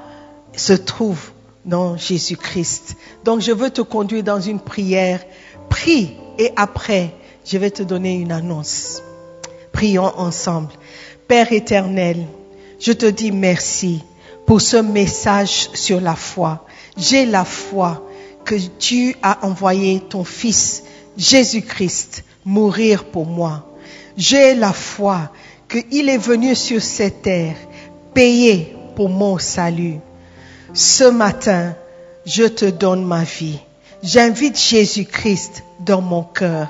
se 0.54 0.74
trouve 0.74 1.32
dans 1.64 1.96
Jésus-Christ. 1.96 2.96
Donc 3.24 3.40
je 3.40 3.52
veux 3.52 3.70
te 3.70 3.82
conduire 3.82 4.22
dans 4.22 4.40
une 4.40 4.60
prière. 4.60 5.20
Prie 5.68 6.16
et 6.38 6.52
après, 6.56 7.14
je 7.44 7.58
vais 7.58 7.70
te 7.70 7.82
donner 7.82 8.14
une 8.14 8.32
annonce. 8.32 9.02
Prions 9.72 10.12
ensemble. 10.18 10.72
Père 11.28 11.52
éternel, 11.52 12.16
je 12.78 12.92
te 12.92 13.06
dis 13.06 13.32
merci 13.32 14.02
pour 14.46 14.60
ce 14.60 14.76
message 14.76 15.70
sur 15.74 16.00
la 16.00 16.16
foi. 16.16 16.66
J'ai 16.96 17.26
la 17.26 17.44
foi 17.44 18.06
que 18.44 18.56
tu 18.78 19.16
as 19.22 19.46
envoyé 19.46 20.00
ton 20.00 20.24
Fils 20.24 20.82
Jésus-Christ 21.16 22.24
mourir 22.44 23.04
pour 23.04 23.26
moi. 23.26 23.66
J'ai 24.16 24.54
la 24.54 24.72
foi 24.72 25.30
qu'il 25.68 26.08
est 26.08 26.18
venu 26.18 26.54
sur 26.54 26.82
cette 26.82 27.22
terre 27.22 27.56
payer 28.12 28.74
pour 28.94 29.08
mon 29.08 29.38
salut. 29.38 30.00
Ce 30.74 31.04
matin, 31.04 31.74
je 32.24 32.44
te 32.44 32.64
donne 32.64 33.04
ma 33.04 33.24
vie. 33.24 33.58
J'invite 34.02 34.58
Jésus-Christ 34.58 35.64
dans 35.80 36.00
mon 36.00 36.22
cœur. 36.22 36.68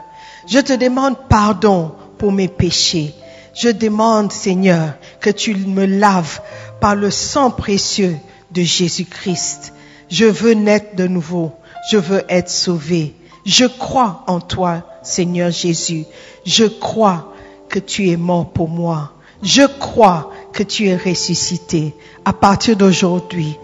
Je 0.48 0.58
te 0.58 0.72
demande 0.72 1.16
pardon 1.28 1.92
pour 2.18 2.32
mes 2.32 2.48
péchés. 2.48 3.14
Je 3.54 3.68
demande, 3.68 4.32
Seigneur, 4.32 4.94
que 5.20 5.30
tu 5.30 5.54
me 5.54 5.86
laves 5.86 6.40
par 6.80 6.96
le 6.96 7.12
sang 7.12 7.52
précieux 7.52 8.16
de 8.50 8.62
Jésus-Christ. 8.62 9.72
Je 10.08 10.24
veux 10.24 10.54
naître 10.54 10.96
de 10.96 11.06
nouveau. 11.06 11.52
Je 11.90 11.96
veux 11.96 12.24
être 12.28 12.50
sauvé. 12.50 13.14
Je 13.46 13.66
crois 13.66 14.24
en 14.26 14.40
toi, 14.40 14.82
Seigneur 15.04 15.52
Jésus. 15.52 16.06
Je 16.44 16.64
crois 16.64 17.32
que 17.68 17.78
tu 17.78 18.10
es 18.10 18.16
mort 18.16 18.50
pour 18.50 18.68
moi. 18.68 19.12
Je 19.44 19.62
crois 19.62 20.32
que 20.52 20.64
tu 20.64 20.88
es 20.88 20.96
ressuscité. 20.96 21.94
À 22.24 22.32
partir 22.32 22.76
d'aujourd'hui, 22.76 23.56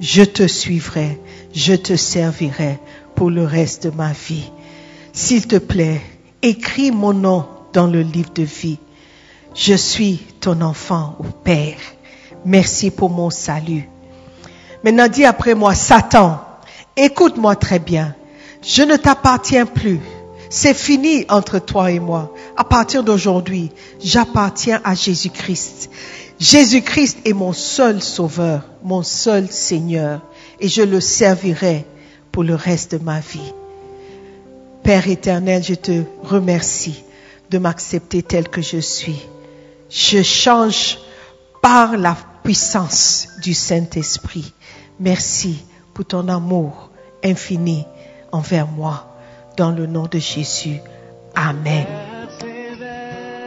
je 0.00 0.22
te 0.22 0.46
suivrai, 0.46 1.20
je 1.54 1.74
te 1.74 1.96
servirai 1.96 2.78
pour 3.14 3.30
le 3.30 3.44
reste 3.44 3.84
de 3.84 3.90
ma 3.90 4.12
vie. 4.12 4.50
S'il 5.12 5.46
te 5.46 5.56
plaît, 5.56 6.00
écris 6.42 6.90
mon 6.90 7.12
nom 7.14 7.46
dans 7.72 7.86
le 7.86 8.02
livre 8.02 8.32
de 8.34 8.42
vie. 8.42 8.78
Je 9.54 9.74
suis 9.74 10.18
ton 10.40 10.60
enfant, 10.60 11.16
ô 11.18 11.24
Père. 11.24 11.78
Merci 12.44 12.90
pour 12.90 13.10
mon 13.10 13.30
salut. 13.30 13.88
Maintenant, 14.84 15.08
dis 15.08 15.24
après 15.24 15.54
moi, 15.54 15.74
Satan, 15.74 16.40
écoute-moi 16.96 17.56
très 17.56 17.78
bien. 17.78 18.14
Je 18.62 18.82
ne 18.82 18.96
t'appartiens 18.96 19.66
plus. 19.66 20.00
C'est 20.50 20.74
fini 20.74 21.24
entre 21.28 21.58
toi 21.58 21.90
et 21.90 21.98
moi. 21.98 22.32
À 22.56 22.64
partir 22.64 23.02
d'aujourd'hui, 23.02 23.72
j'appartiens 24.02 24.80
à 24.84 24.94
Jésus-Christ. 24.94 25.90
Jésus-Christ 26.38 27.18
est 27.24 27.32
mon 27.32 27.52
seul 27.52 28.02
sauveur, 28.02 28.64
mon 28.82 29.02
seul 29.02 29.50
Seigneur, 29.50 30.20
et 30.60 30.68
je 30.68 30.82
le 30.82 31.00
servirai 31.00 31.86
pour 32.30 32.44
le 32.44 32.54
reste 32.54 32.92
de 32.92 33.02
ma 33.02 33.20
vie. 33.20 33.52
Père 34.82 35.08
éternel, 35.08 35.64
je 35.64 35.74
te 35.74 36.02
remercie 36.22 37.02
de 37.50 37.58
m'accepter 37.58 38.22
tel 38.22 38.48
que 38.48 38.60
je 38.62 38.78
suis. 38.78 39.20
Je 39.88 40.22
change 40.22 40.98
par 41.62 41.96
la 41.96 42.16
puissance 42.42 43.28
du 43.42 43.54
Saint-Esprit. 43.54 44.52
Merci 45.00 45.64
pour 45.94 46.04
ton 46.04 46.28
amour 46.28 46.90
infini 47.24 47.84
envers 48.30 48.66
moi. 48.66 49.12
Dans 49.56 49.70
le 49.70 49.86
nom 49.86 50.06
de 50.06 50.18
Jésus. 50.18 50.80
Amen. 51.34 52.05